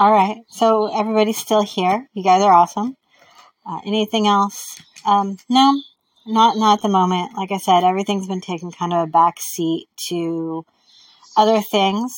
all 0.00 0.12
right, 0.12 0.38
so 0.48 0.86
everybody's 0.86 1.38
still 1.38 1.62
here. 1.62 2.08
You 2.12 2.24
guys 2.24 2.42
are 2.42 2.52
awesome. 2.52 2.96
Uh, 3.64 3.80
anything 3.86 4.26
else? 4.26 4.80
Um, 5.06 5.38
no, 5.48 5.80
not 6.26 6.56
not 6.56 6.78
at 6.78 6.82
the 6.82 6.88
moment. 6.88 7.36
Like 7.36 7.52
I 7.52 7.58
said, 7.58 7.84
everything's 7.84 8.26
been 8.26 8.40
taken 8.40 8.70
kind 8.70 8.92
of 8.92 9.08
a 9.08 9.10
back 9.10 9.36
seat 9.40 9.88
to 10.08 10.64
other 11.36 11.60
things. 11.60 12.12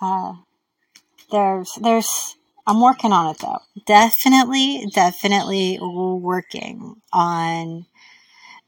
Uh, 0.00 0.34
there's 1.30 1.70
there's 1.80 2.36
I'm 2.66 2.80
working 2.80 3.12
on 3.12 3.34
it 3.34 3.38
though. 3.38 3.60
Definitely, 3.86 4.86
definitely 4.92 5.78
working 5.80 7.00
on 7.12 7.86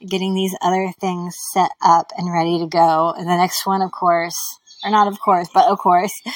getting 0.07 0.35
these 0.35 0.57
other 0.63 0.91
things 1.01 1.37
set 1.53 1.71
up 1.83 2.11
and 2.17 2.33
ready 2.33 2.59
to 2.59 2.67
go. 2.67 3.13
And 3.17 3.29
the 3.29 3.37
next 3.37 3.67
one, 3.67 3.83
of 3.83 3.93
course, 3.93 4.37
or 4.85 4.91
not 4.91 5.09
of 5.09 5.21
course, 5.21 5.49
but 5.53 5.67
of 5.67 5.79
course, 5.79 6.13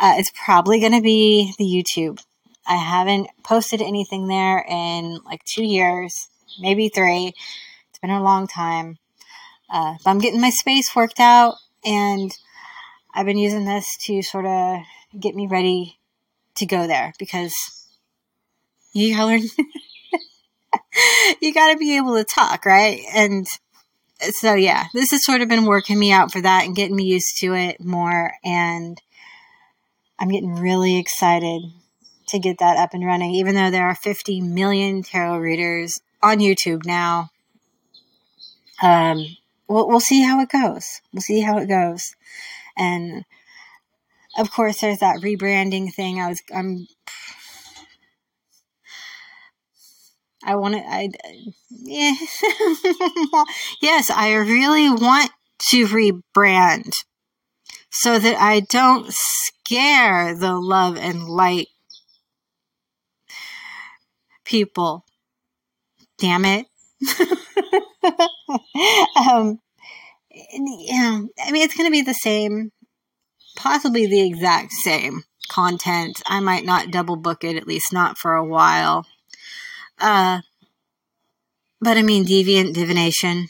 uh, 0.00 0.14
it's 0.18 0.30
probably 0.44 0.80
going 0.80 0.92
to 0.92 1.00
be 1.00 1.54
the 1.58 1.64
YouTube. 1.64 2.20
I 2.66 2.76
haven't 2.76 3.28
posted 3.44 3.80
anything 3.80 4.26
there 4.26 4.64
in 4.68 5.20
like 5.24 5.44
two 5.44 5.64
years, 5.64 6.28
maybe 6.60 6.88
three. 6.88 7.32
It's 7.90 7.98
been 8.00 8.10
a 8.10 8.22
long 8.22 8.46
time. 8.46 8.98
Uh, 9.70 9.94
but 10.04 10.10
I'm 10.10 10.18
getting 10.18 10.40
my 10.40 10.50
space 10.50 10.94
worked 10.94 11.20
out, 11.20 11.56
and 11.84 12.30
I've 13.14 13.26
been 13.26 13.38
using 13.38 13.64
this 13.64 13.86
to 14.06 14.22
sort 14.22 14.46
of 14.46 14.78
get 15.18 15.34
me 15.34 15.46
ready 15.46 15.98
to 16.56 16.66
go 16.66 16.86
there 16.86 17.12
because 17.18 17.54
you 18.92 19.16
learn. 19.16 19.42
you 21.40 21.52
gotta 21.52 21.76
be 21.76 21.96
able 21.96 22.16
to 22.16 22.24
talk, 22.24 22.64
right? 22.64 23.00
And 23.14 23.46
so, 24.20 24.54
yeah, 24.54 24.86
this 24.94 25.10
has 25.10 25.24
sort 25.24 25.42
of 25.42 25.48
been 25.48 25.66
working 25.66 25.98
me 25.98 26.12
out 26.12 26.32
for 26.32 26.40
that 26.40 26.64
and 26.64 26.76
getting 26.76 26.96
me 26.96 27.04
used 27.04 27.38
to 27.40 27.54
it 27.54 27.80
more. 27.80 28.32
And 28.44 29.00
I'm 30.18 30.28
getting 30.28 30.54
really 30.54 30.98
excited 30.98 31.62
to 32.28 32.38
get 32.38 32.58
that 32.58 32.76
up 32.76 32.94
and 32.94 33.04
running, 33.04 33.32
even 33.32 33.54
though 33.54 33.70
there 33.70 33.86
are 33.86 33.94
50 33.94 34.40
million 34.40 35.02
tarot 35.02 35.38
readers 35.38 36.00
on 36.22 36.38
YouTube 36.38 36.84
now. 36.84 37.30
Um, 38.82 39.24
we'll, 39.68 39.88
we'll 39.88 40.00
see 40.00 40.22
how 40.22 40.40
it 40.40 40.48
goes. 40.48 41.00
We'll 41.12 41.22
see 41.22 41.40
how 41.40 41.58
it 41.58 41.68
goes. 41.68 42.14
And 42.76 43.24
of 44.38 44.50
course, 44.50 44.80
there's 44.80 44.98
that 44.98 45.20
rebranding 45.20 45.92
thing. 45.94 46.20
I 46.20 46.28
was, 46.28 46.42
I'm, 46.54 46.86
I 50.44 50.56
want 50.56 50.74
to, 50.74 50.80
I, 50.80 51.08
yeah. 51.70 52.14
yes, 53.82 54.10
I 54.10 54.34
really 54.34 54.90
want 54.90 55.30
to 55.70 55.86
rebrand 55.86 56.92
so 57.90 58.18
that 58.18 58.36
I 58.40 58.60
don't 58.60 59.06
scare 59.10 60.36
the 60.36 60.54
love 60.54 60.96
and 60.98 61.24
light 61.24 61.68
people. 64.46 65.04
Damn 66.18 66.44
it. 66.46 66.66
um, 69.16 69.60
yeah, 70.30 71.20
I 71.44 71.50
mean, 71.50 71.62
it's 71.62 71.76
going 71.76 71.86
to 71.86 71.92
be 71.92 72.02
the 72.02 72.14
same, 72.14 72.72
possibly 73.56 74.06
the 74.06 74.26
exact 74.26 74.72
same 74.72 75.24
content. 75.48 76.22
I 76.26 76.40
might 76.40 76.64
not 76.64 76.90
double 76.90 77.16
book 77.16 77.44
it, 77.44 77.56
at 77.56 77.66
least 77.66 77.92
not 77.92 78.16
for 78.16 78.34
a 78.34 78.44
while. 78.44 79.06
Uh, 79.98 80.40
but 81.80 81.96
I 81.96 82.02
mean, 82.02 82.24
deviant 82.24 82.74
divination. 82.74 83.48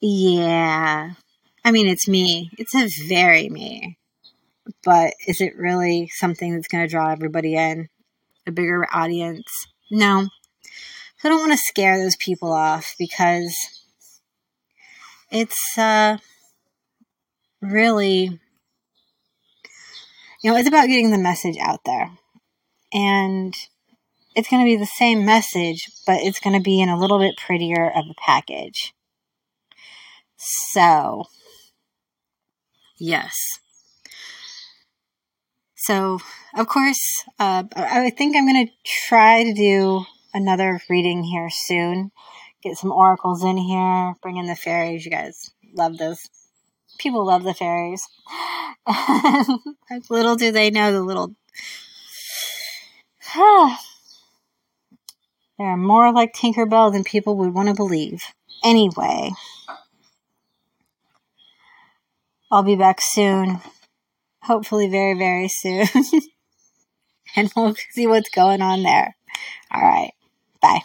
Yeah. 0.00 1.10
I 1.64 1.70
mean, 1.70 1.88
it's 1.88 2.08
me. 2.08 2.50
It's 2.56 2.74
a 2.74 2.88
very 3.08 3.48
me. 3.48 3.98
But 4.84 5.14
is 5.26 5.40
it 5.40 5.56
really 5.56 6.08
something 6.14 6.54
that's 6.54 6.68
going 6.68 6.84
to 6.84 6.90
draw 6.90 7.10
everybody 7.10 7.56
in? 7.56 7.88
A 8.48 8.52
bigger 8.52 8.86
audience. 8.92 9.66
No. 9.90 10.28
So 11.18 11.28
I 11.28 11.30
don't 11.30 11.40
want 11.40 11.52
to 11.52 11.58
scare 11.58 11.98
those 11.98 12.16
people 12.16 12.52
off 12.52 12.94
because 12.98 13.56
it's 15.30 15.76
uh, 15.76 16.18
really, 17.60 18.40
you 20.42 20.50
know, 20.50 20.56
it's 20.56 20.68
about 20.68 20.88
getting 20.88 21.10
the 21.10 21.18
message 21.18 21.56
out 21.60 21.80
there. 21.84 22.10
And 22.92 23.54
it's 24.34 24.48
going 24.48 24.62
to 24.62 24.70
be 24.70 24.76
the 24.76 24.86
same 24.86 25.24
message, 25.24 25.90
but 26.06 26.20
it's 26.20 26.40
going 26.40 26.56
to 26.56 26.62
be 26.62 26.80
in 26.80 26.88
a 26.88 26.98
little 26.98 27.18
bit 27.18 27.36
prettier 27.36 27.90
of 27.90 28.04
a 28.08 28.14
package. 28.24 28.94
So, 30.36 31.24
yes. 32.98 33.36
So, 35.80 36.18
of 36.56 36.66
course, 36.66 37.24
uh, 37.38 37.62
I 37.76 38.10
think 38.10 38.34
I'm 38.34 38.52
going 38.52 38.66
to 38.66 38.72
try 38.84 39.44
to 39.44 39.54
do 39.54 40.04
another 40.34 40.80
reading 40.90 41.22
here 41.22 41.48
soon. 41.50 42.10
Get 42.64 42.76
some 42.76 42.90
oracles 42.90 43.44
in 43.44 43.56
here, 43.56 44.14
bring 44.20 44.38
in 44.38 44.46
the 44.46 44.56
fairies. 44.56 45.04
You 45.04 45.12
guys 45.12 45.52
love 45.72 45.96
those. 45.96 46.28
People 46.98 47.24
love 47.24 47.44
the 47.44 47.54
fairies. 47.54 48.08
little 50.10 50.34
do 50.34 50.50
they 50.50 50.70
know 50.70 50.92
the 50.92 51.00
little. 51.00 51.36
They're 55.58 55.76
more 55.76 56.12
like 56.12 56.34
Tinkerbell 56.34 56.92
than 56.92 57.04
people 57.04 57.36
would 57.36 57.54
want 57.54 57.68
to 57.68 57.74
believe. 57.74 58.24
Anyway, 58.64 59.30
I'll 62.50 62.64
be 62.64 62.74
back 62.74 63.00
soon 63.00 63.60
hopefully 64.48 64.88
very, 64.88 65.16
very 65.16 65.46
soon. 65.48 65.86
and 67.36 67.52
we'll 67.54 67.76
see 67.90 68.06
what's 68.06 68.30
going 68.30 68.62
on 68.62 68.82
there. 68.82 69.14
All 69.72 69.82
right. 69.82 70.12
Bye. 70.60 70.80